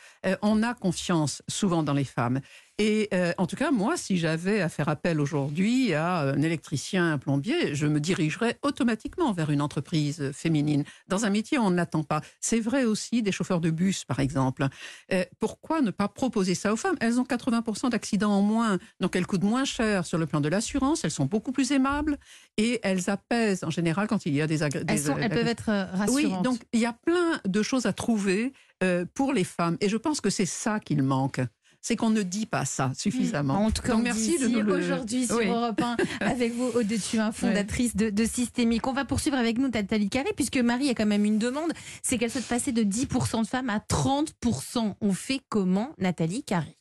on 0.41 0.63
a 0.63 0.73
confiance 0.73 1.41
souvent 1.49 1.83
dans 1.83 1.93
les 1.93 2.05
femmes. 2.05 2.39
Et 2.81 3.09
euh, 3.13 3.33
en 3.37 3.45
tout 3.45 3.57
cas, 3.57 3.71
moi, 3.71 3.97
si 3.97 4.17
j'avais 4.17 4.61
à 4.61 4.69
faire 4.69 4.87
appel 4.87 5.19
aujourd'hui 5.19 5.93
à 5.93 6.19
un 6.21 6.41
électricien, 6.41 7.11
un 7.11 7.17
plombier, 7.17 7.75
je 7.75 7.85
me 7.87 7.99
dirigerais 7.99 8.57
automatiquement 8.61 9.33
vers 9.33 9.49
une 9.49 9.61
entreprise 9.61 10.31
féminine. 10.31 10.85
Dans 11.09 11.25
un 11.25 11.29
métier, 11.29 11.59
on 11.59 11.71
ne 11.71 11.75
l'attend 11.75 12.03
pas. 12.03 12.21
C'est 12.39 12.61
vrai 12.61 12.85
aussi 12.85 13.21
des 13.21 13.33
chauffeurs 13.33 13.59
de 13.59 13.69
bus, 13.69 14.05
par 14.05 14.21
exemple. 14.21 14.65
Euh, 15.11 15.25
pourquoi 15.39 15.81
ne 15.81 15.91
pas 15.91 16.07
proposer 16.07 16.55
ça 16.55 16.71
aux 16.71 16.77
femmes? 16.77 16.95
Elles 17.01 17.19
ont 17.19 17.25
80% 17.25 17.89
d'accidents 17.89 18.31
en 18.31 18.41
moins, 18.41 18.79
donc 19.01 19.15
elles 19.17 19.27
coûtent 19.27 19.43
moins 19.43 19.65
cher 19.65 20.05
sur 20.05 20.17
le 20.17 20.25
plan 20.25 20.39
de 20.39 20.47
l'assurance, 20.47 21.03
elles 21.03 21.11
sont 21.11 21.25
beaucoup 21.25 21.51
plus 21.51 21.73
aimables 21.73 22.17
et 22.55 22.79
elles 22.83 23.09
apaisent 23.09 23.65
en 23.65 23.71
général 23.71 24.07
quand 24.07 24.25
il 24.25 24.33
y 24.33 24.41
a 24.41 24.47
des 24.47 24.63
Elles, 24.63 24.85
des- 24.85 24.97
sont, 24.97 25.17
elles 25.17 25.29
peuvent 25.29 25.47
être 25.47 25.69
euh, 25.69 25.85
oui, 26.07 26.23
rassurantes. 26.23 26.43
donc 26.45 26.59
il 26.71 26.79
y 26.79 26.85
a 26.85 26.93
plein 26.93 27.41
de 27.45 27.61
choses 27.61 27.85
à 27.87 27.91
trouver 27.93 28.53
euh, 28.83 29.03
pour 29.13 29.33
les 29.33 29.43
femmes. 29.43 29.75
Et 29.81 29.89
je 29.89 29.97
pense 29.97 30.21
que 30.21 30.29
c'est 30.29 30.45
ça 30.45 30.79
qu'il 30.79 31.03
manque. 31.03 31.41
C'est 31.81 31.95
qu'on 31.95 32.09
ne 32.09 32.23
dit 32.23 32.45
pas 32.45 32.65
ça 32.65 32.91
suffisamment. 32.97 33.55
En 33.65 33.71
tout 33.71 33.81
cas, 33.81 33.93
Donc, 33.93 34.03
merci 34.03 34.37
de 34.37 34.47
nous 34.47 34.61
le- 34.61 34.73
aujourd'hui 34.73 35.25
sur 35.27 35.37
Oui. 35.37 35.47
Europe 35.47 35.81
1 35.81 35.97
avec 36.19 36.53
vous, 36.53 36.67
Aude 36.75 36.93
Thuin, 37.01 37.31
fondatrice 37.31 37.95
de, 37.95 38.09
de 38.09 38.25
Systémique. 38.25 38.85
On 38.87 38.93
va 38.93 39.05
poursuivre 39.05 39.37
avec 39.37 39.57
nous 39.57 39.69
Nathalie 39.69 40.09
Carré, 40.09 40.31
puisque 40.35 40.57
Marie 40.57 40.89
a 40.89 40.93
quand 40.95 41.05
même 41.05 41.25
une 41.25 41.37
demande, 41.39 41.71
c'est 42.03 42.17
qu'elle 42.17 42.31
souhaite 42.31 42.47
passer 42.47 42.71
de 42.71 42.83
10% 42.83 43.41
de 43.43 43.47
femmes 43.47 43.69
à 43.69 43.79
30%. 43.79 44.95
On 45.01 45.13
fait 45.13 45.41
comment, 45.49 45.89
Nathalie 45.97 46.43
Carré? 46.43 46.75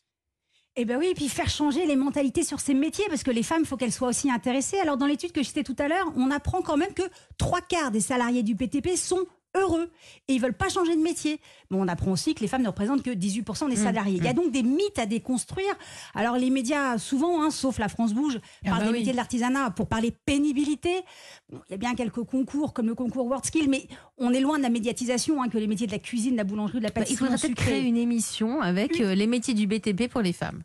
Eh 0.81 0.85
ben 0.85 0.97
oui, 0.97 1.09
et 1.11 1.15
puis 1.15 1.29
faire 1.29 1.49
changer 1.49 1.87
les 1.87 1.97
mentalités 1.97 2.45
sur 2.45 2.61
ces 2.61 2.73
métiers, 2.75 3.05
parce 3.09 3.25
que 3.25 3.33
les 3.33 3.43
femmes, 3.43 3.63
il 3.63 3.67
faut 3.67 3.77
qu'elles 3.77 3.93
soient 3.93 4.09
aussi 4.09 4.31
intéressées. 4.31 4.79
Alors 4.79 4.97
dans 4.97 5.07
l'étude 5.07 5.33
que 5.33 5.43
je 5.43 5.49
citais 5.49 5.65
tout 5.65 5.75
à 5.79 5.89
l'heure, 5.89 6.13
on 6.17 6.31
apprend 6.31 6.63
quand 6.63 6.77
même 6.77 6.95
que 6.95 7.03
trois 7.37 7.61
quarts 7.61 7.91
des 7.91 8.01
salariés 8.01 8.45
du 8.45 8.55
PTP 8.55 8.97
sont 8.97 9.25
heureux 9.57 9.91
et 10.29 10.35
ils 10.35 10.41
veulent 10.41 10.57
pas 10.57 10.69
changer 10.69 10.95
de 10.97 11.01
métier. 11.01 11.41
Mais 11.71 11.77
on 11.81 11.89
apprend 11.89 12.11
aussi 12.13 12.35
que 12.35 12.41
les 12.41 12.49
femmes 12.49 12.63
ne 12.63 12.69
représentent 12.69 13.03
que 13.03 13.11
18% 13.11 13.69
des 13.69 13.75
Mmh, 13.77 13.77
salariés. 13.85 14.17
Il 14.19 14.25
y 14.25 14.29
a 14.29 14.33
donc 14.33 14.51
des 14.53 14.63
mythes 14.63 14.99
à 14.99 15.07
déconstruire. 15.07 15.75
Alors 16.15 16.37
les 16.37 16.51
médias, 16.51 16.99
souvent, 16.99 17.43
hein, 17.43 17.51
sauf 17.51 17.79
la 17.79 17.89
France 17.89 18.13
Bouge, 18.15 18.39
Ah 18.65 18.71
parlent 18.71 18.79
bah 18.81 18.85
des 18.87 18.93
oui. 18.93 18.99
métiers 18.99 19.13
de 19.13 19.17
l'artisanat 19.17 19.71
pour 19.71 19.89
parler 19.89 20.11
pénibilité. 20.27 21.03
Bon, 21.51 21.61
il 21.69 21.73
y 21.73 21.75
a 21.75 21.79
bien 21.79 21.95
quelques 21.95 22.23
concours 22.25 22.73
comme 22.75 22.87
le 22.87 22.95
concours 22.95 23.27
WorldSkill, 23.27 23.69
mais 23.69 23.87
on 24.19 24.33
est 24.33 24.41
loin 24.41 24.59
de 24.59 24.63
la 24.63 24.71
médiatisation 24.71 25.43
hein, 25.43 25.49
que 25.49 25.59
les 25.59 25.67
métiers 25.67 25.87
de 25.87 25.93
la 25.93 25.99
cuisine, 25.99 26.33
de 26.33 26.37
la 26.39 26.45
boulangerie, 26.45 26.79
de 26.79 26.85
la 26.85 26.91
Bah, 26.91 27.01
Il 27.01 27.17
pâtisserie. 27.17 27.27
faudrait 27.31 27.39
peut-être 27.39 27.55
créer. 27.57 27.83
une 27.83 27.97
émission 27.97 28.61
avec 28.61 29.01
euh, 29.01 29.15
les 29.15 29.27
métiers 29.27 29.55
du 29.55 29.67
BTP 29.67 30.09
pour 30.09 30.21
les 30.21 30.33
femmes. 30.33 30.63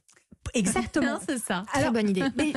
Exactement. 0.54 1.06
Hein, 1.16 1.20
c'est 1.28 1.40
ça. 1.40 1.64
Très 1.74 1.90
bonne 1.92 2.10
idée. 2.10 2.24
Mais, 2.38 2.52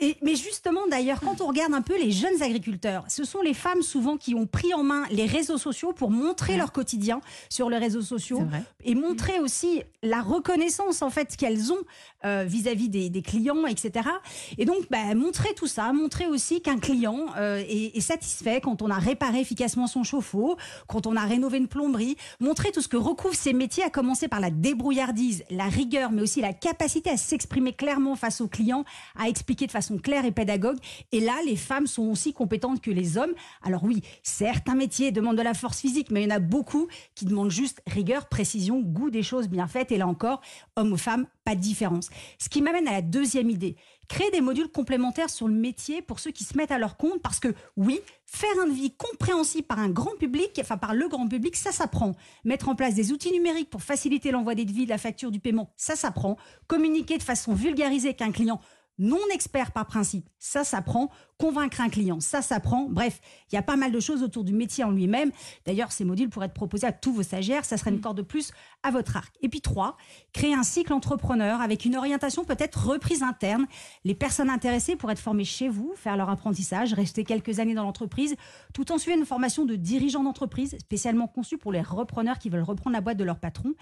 et- 0.00 0.16
mais 0.22 0.34
justement, 0.36 0.86
d'ailleurs, 0.90 1.20
quand 1.20 1.40
on 1.40 1.46
regarde 1.46 1.74
un 1.74 1.82
peu 1.82 1.98
les 1.98 2.10
jeunes 2.10 2.42
agriculteurs, 2.42 3.04
ce 3.08 3.24
sont 3.24 3.40
les 3.42 3.54
femmes 3.54 3.82
souvent 3.82 4.16
qui 4.16 4.34
ont 4.34 4.46
pris 4.46 4.72
en 4.74 4.82
main 4.82 5.04
les 5.10 5.26
réseaux 5.26 5.58
sociaux 5.58 5.92
pour 5.92 6.10
montrer 6.10 6.56
leur 6.56 6.72
quotidien 6.72 7.20
sur 7.48 7.68
les 7.70 7.78
réseaux 7.78 8.02
sociaux 8.02 8.38
et 8.84 8.94
montrer 8.94 9.40
aussi 9.40 9.82
la 10.02 10.22
reconnaissance 10.22 11.02
en 11.02 11.10
fait 11.10 11.36
qu'elles 11.36 11.72
ont 11.72 11.78
euh, 12.24 12.44
vis-à-vis 12.46 12.88
des, 12.88 13.10
des 13.10 13.22
clients, 13.22 13.66
etc. 13.66 14.08
Et 14.56 14.64
donc, 14.64 14.88
bah, 14.90 15.14
montrer 15.14 15.54
tout 15.54 15.66
ça, 15.68 15.92
montrer 15.92 16.26
aussi 16.26 16.60
qu'un 16.60 16.78
client 16.78 17.26
euh, 17.36 17.58
est, 17.68 17.96
est 17.96 18.00
satisfait 18.00 18.60
quand 18.60 18.82
on 18.82 18.90
a 18.90 18.98
réparé 18.98 19.40
efficacement 19.40 19.86
son 19.86 20.02
chauffe-eau, 20.04 20.56
quand 20.88 21.06
on 21.06 21.14
a 21.16 21.20
rénové 21.24 21.58
une 21.58 21.68
plomberie, 21.68 22.16
montrer 22.40 22.72
tout 22.72 22.80
ce 22.82 22.88
que 22.88 22.96
recouvrent 22.96 23.34
ces 23.36 23.52
métiers, 23.52 23.84
à 23.84 23.90
commencer 23.90 24.26
par 24.28 24.40
la 24.40 24.50
débrouillardise, 24.50 25.44
la 25.50 25.64
rigueur, 25.66 26.10
mais 26.10 26.22
aussi 26.22 26.40
la 26.40 26.52
capacité 26.52 27.10
à 27.10 27.16
s'exprimer 27.16 27.72
clairement 27.72 28.16
face 28.16 28.40
aux 28.40 28.48
clients, 28.48 28.84
à 29.16 29.28
expliquer 29.28 29.66
de 29.66 29.72
façon 29.72 29.87
claire 29.96 30.26
et 30.26 30.32
pédagogue. 30.32 30.78
Et 31.12 31.20
là, 31.20 31.34
les 31.46 31.56
femmes 31.56 31.86
sont 31.86 32.08
aussi 32.08 32.34
compétentes 32.34 32.80
que 32.80 32.90
les 32.90 33.16
hommes. 33.16 33.32
Alors 33.62 33.84
oui, 33.84 34.02
certains 34.22 34.74
métiers 34.74 35.12
demandent 35.12 35.38
de 35.38 35.42
la 35.42 35.54
force 35.54 35.80
physique, 35.80 36.10
mais 36.10 36.22
il 36.22 36.28
y 36.28 36.32
en 36.32 36.36
a 36.36 36.40
beaucoup 36.40 36.88
qui 37.14 37.24
demandent 37.24 37.50
juste 37.50 37.80
rigueur, 37.86 38.28
précision, 38.28 38.80
goût 38.80 39.10
des 39.10 39.22
choses 39.22 39.48
bien 39.48 39.66
faites. 39.66 39.92
Et 39.92 39.98
là 39.98 40.06
encore, 40.06 40.40
hommes 40.76 40.92
ou 40.92 40.98
femmes, 40.98 41.26
pas 41.44 41.54
de 41.54 41.60
différence. 41.60 42.10
Ce 42.38 42.48
qui 42.48 42.60
m'amène 42.60 42.86
à 42.88 42.92
la 42.92 43.02
deuxième 43.02 43.48
idée. 43.48 43.76
Créer 44.08 44.30
des 44.30 44.40
modules 44.40 44.68
complémentaires 44.68 45.28
sur 45.28 45.48
le 45.48 45.54
métier 45.54 46.00
pour 46.00 46.18
ceux 46.18 46.30
qui 46.30 46.44
se 46.44 46.56
mettent 46.56 46.70
à 46.70 46.78
leur 46.78 46.96
compte, 46.96 47.20
parce 47.20 47.40
que 47.40 47.54
oui, 47.76 48.00
faire 48.24 48.48
un 48.62 48.66
devis 48.66 48.90
compréhensible 48.90 49.66
par 49.66 49.78
un 49.78 49.90
grand 49.90 50.16
public, 50.18 50.58
enfin 50.60 50.78
par 50.78 50.94
le 50.94 51.08
grand 51.08 51.28
public, 51.28 51.56
ça 51.56 51.72
s'apprend. 51.72 52.12
Mettre 52.44 52.70
en 52.70 52.74
place 52.74 52.94
des 52.94 53.12
outils 53.12 53.32
numériques 53.32 53.68
pour 53.68 53.82
faciliter 53.82 54.30
l'envoi 54.30 54.54
des 54.54 54.64
devis, 54.64 54.84
de 54.84 54.90
la 54.90 54.98
facture, 54.98 55.30
du 55.30 55.40
paiement, 55.40 55.70
ça 55.76 55.94
s'apprend. 55.94 56.38
Communiquer 56.68 57.18
de 57.18 57.22
façon 57.22 57.52
vulgarisée 57.52 58.14
qu'un 58.14 58.32
client 58.32 58.60
non 58.98 59.20
expert 59.32 59.72
par 59.72 59.86
principe, 59.86 60.28
ça 60.38 60.64
s'apprend. 60.64 61.10
Convaincre 61.38 61.80
un 61.80 61.88
client, 61.88 62.18
ça 62.18 62.42
s'apprend. 62.42 62.88
Bref, 62.90 63.20
il 63.50 63.54
y 63.54 63.58
a 63.58 63.62
pas 63.62 63.76
mal 63.76 63.92
de 63.92 64.00
choses 64.00 64.24
autour 64.24 64.42
du 64.42 64.52
métier 64.52 64.82
en 64.82 64.90
lui-même. 64.90 65.30
D'ailleurs, 65.66 65.92
ces 65.92 66.04
modules 66.04 66.28
pourraient 66.30 66.46
être 66.46 66.54
proposés 66.54 66.86
à 66.86 66.92
tous 66.92 67.12
vos 67.12 67.22
stagiaires. 67.22 67.64
Ça 67.64 67.76
serait 67.76 67.90
une 67.90 68.00
corde 68.00 68.16
de 68.16 68.22
plus 68.22 68.50
à 68.82 68.90
votre 68.90 69.16
arc. 69.16 69.32
Et 69.40 69.48
puis 69.48 69.60
trois, 69.60 69.96
créer 70.32 70.52
un 70.52 70.64
cycle 70.64 70.92
entrepreneur 70.92 71.60
avec 71.60 71.84
une 71.84 71.96
orientation 71.96 72.44
peut-être 72.44 72.88
reprise 72.88 73.22
interne. 73.22 73.66
Les 74.04 74.14
personnes 74.14 74.50
intéressées 74.50 74.96
pourraient 74.96 75.12
être 75.12 75.20
formées 75.20 75.44
chez 75.44 75.68
vous, 75.68 75.92
faire 75.94 76.16
leur 76.16 76.28
apprentissage, 76.28 76.92
rester 76.92 77.22
quelques 77.22 77.60
années 77.60 77.74
dans 77.74 77.84
l'entreprise, 77.84 78.34
tout 78.74 78.90
en 78.90 78.98
suivant 78.98 79.18
une 79.18 79.26
formation 79.26 79.64
de 79.64 79.76
dirigeant 79.76 80.24
d'entreprise 80.24 80.76
spécialement 80.80 81.28
conçue 81.28 81.56
pour 81.56 81.70
les 81.70 81.82
repreneurs 81.82 82.40
qui 82.40 82.48
veulent 82.48 82.62
reprendre 82.62 82.94
la 82.94 83.00
boîte 83.00 83.16
de 83.16 83.24
leur 83.24 83.38
patron. 83.38 83.74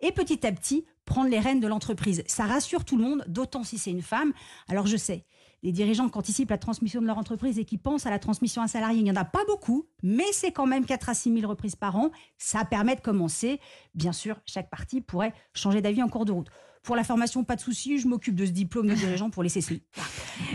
Et 0.00 0.12
petit 0.12 0.46
à 0.46 0.52
petit, 0.52 0.86
prendre 1.04 1.30
les 1.30 1.40
rênes 1.40 1.60
de 1.60 1.68
l'entreprise. 1.68 2.22
Ça 2.26 2.44
rassure 2.44 2.84
tout 2.84 2.96
le 2.96 3.04
monde, 3.04 3.24
d'autant 3.28 3.64
si 3.64 3.78
c'est 3.78 3.90
une 3.90 4.02
femme. 4.02 4.32
Alors 4.68 4.86
je 4.86 4.96
sais, 4.96 5.26
les 5.62 5.72
dirigeants 5.72 6.08
qui 6.08 6.18
anticipent 6.18 6.50
la 6.50 6.58
transmission 6.58 7.00
de 7.00 7.06
leur 7.06 7.18
entreprise 7.18 7.58
et 7.58 7.64
qui 7.64 7.78
pensent 7.78 8.06
à 8.06 8.10
la 8.10 8.18
transmission 8.18 8.62
à 8.62 8.64
un 8.64 8.68
salarié, 8.68 8.98
il 8.98 9.04
n'y 9.04 9.10
en 9.10 9.16
a 9.16 9.24
pas 9.24 9.44
beaucoup, 9.46 9.86
mais 10.02 10.30
c'est 10.32 10.52
quand 10.52 10.66
même 10.66 10.84
4 10.84 11.08
à 11.08 11.14
6 11.14 11.34
000 11.40 11.48
reprises 11.48 11.76
par 11.76 11.96
an. 11.96 12.10
Ça 12.38 12.64
permet 12.64 12.96
de 12.96 13.00
commencer. 13.00 13.60
Bien 13.94 14.12
sûr, 14.12 14.40
chaque 14.44 14.70
partie 14.70 15.00
pourrait 15.00 15.32
changer 15.54 15.80
d'avis 15.80 16.02
en 16.02 16.08
cours 16.08 16.24
de 16.24 16.32
route. 16.32 16.48
Pour 16.82 16.96
la 16.96 17.04
formation, 17.04 17.44
pas 17.44 17.54
de 17.54 17.60
souci, 17.60 17.98
je 17.98 18.08
m'occupe 18.08 18.34
de 18.34 18.44
ce 18.44 18.50
diplôme 18.50 18.88
de 18.88 18.94
dirigeant 18.94 19.30
pour 19.30 19.44
les 19.44 19.50
CCI. 19.50 19.82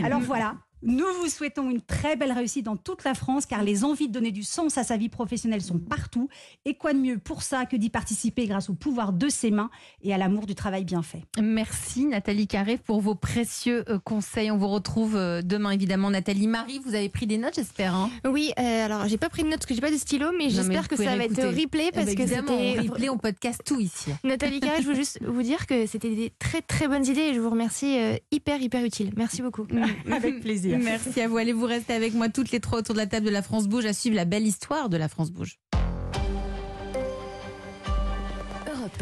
Alors 0.04 0.20
voilà, 0.20 0.56
nous 0.82 1.04
vous 1.20 1.28
souhaitons 1.28 1.70
une 1.70 1.80
très 1.80 2.16
belle 2.16 2.32
réussite 2.32 2.64
dans 2.64 2.76
toute 2.76 3.04
la 3.04 3.14
France 3.14 3.46
car 3.46 3.62
les 3.62 3.84
envies 3.84 4.08
de 4.08 4.12
donner 4.12 4.30
du 4.30 4.42
sens 4.42 4.78
à 4.78 4.84
sa 4.84 4.96
vie 4.96 5.08
professionnelle 5.08 5.60
sont 5.62 5.78
partout. 5.78 6.28
Et 6.64 6.74
quoi 6.74 6.92
de 6.92 6.98
mieux 6.98 7.18
pour 7.18 7.42
ça 7.42 7.66
que 7.66 7.76
d'y 7.76 7.90
participer 7.90 8.46
grâce 8.46 8.70
au 8.70 8.74
pouvoir 8.74 9.12
de 9.12 9.28
ses 9.28 9.50
mains 9.50 9.70
et 10.02 10.14
à 10.14 10.18
l'amour 10.18 10.46
du 10.46 10.54
travail 10.54 10.84
bien 10.84 11.02
fait. 11.02 11.22
Merci 11.40 12.04
Nathalie 12.06 12.46
Carré 12.46 12.76
pour 12.78 13.00
vos 13.00 13.14
précieux 13.14 13.84
euh, 13.88 13.98
conseils. 13.98 14.50
On 14.50 14.56
vous 14.56 14.68
retrouve 14.68 15.16
euh, 15.16 15.42
demain 15.42 15.70
évidemment. 15.72 16.10
Nathalie 16.10 16.46
Marie, 16.46 16.80
vous 16.84 16.94
avez 16.94 17.08
pris 17.08 17.26
des 17.26 17.38
notes, 17.38 17.54
j'espère. 17.56 17.94
hein? 17.94 18.10
Oui, 18.24 18.52
euh, 18.58 18.84
alors 18.84 19.08
j'ai 19.08 19.18
pas 19.18 19.28
pris 19.28 19.42
de 19.42 19.48
notes 19.48 19.58
parce 19.58 19.66
que 19.66 19.74
j'ai 19.74 19.80
pas 19.80 19.90
de 19.90 19.96
stylo, 19.96 20.28
mais 20.38 20.48
j'espère 20.50 20.88
que 20.88 20.96
ça 20.96 21.16
va 21.16 21.24
être 21.24 21.42
replay 21.42 21.88
Eh 21.88 21.96
ben, 21.96 22.04
parce 22.04 22.14
que 22.14 22.26
c'était. 22.26 22.80
replay, 22.80 23.08
on 23.08 23.18
podcast 23.18 23.60
tout 23.64 23.80
ici. 23.80 24.10
Nathalie 24.24 24.60
Carré, 24.60 24.82
je 24.82 24.88
veux 24.88 24.94
juste 24.94 25.18
vous 25.24 25.42
dire 25.42 25.66
que 25.66 25.86
c'était 25.86 26.14
des 26.14 26.32
très 26.38 26.62
très 26.62 26.86
bonnes 26.88 27.06
idées 27.06 27.20
et 27.30 27.34
je 27.34 27.40
vous 27.40 27.50
remercie 27.50 27.98
euh, 27.98 28.16
hyper 28.30 28.60
hyper 28.60 28.84
utile. 28.84 29.10
Merci 29.16 29.42
beaucoup. 29.42 29.66
Avec 30.12 30.40
plaisir. 30.40 30.67
Merci 30.76 31.20
à 31.20 31.28
vous. 31.28 31.38
Allez 31.38 31.52
vous 31.52 31.66
rester 31.66 31.92
avec 31.92 32.14
moi 32.14 32.28
toutes 32.28 32.50
les 32.50 32.60
trois 32.60 32.80
autour 32.80 32.94
de 32.94 33.00
la 33.00 33.06
table 33.06 33.26
de 33.26 33.30
la 33.30 33.42
France 33.42 33.68
Bouge 33.68 33.86
à 33.86 33.92
suivre 33.92 34.16
la 34.16 34.24
belle 34.24 34.46
histoire 34.46 34.88
de 34.88 34.96
la 34.96 35.08
France 35.08 35.30
Bouge. 35.30 35.58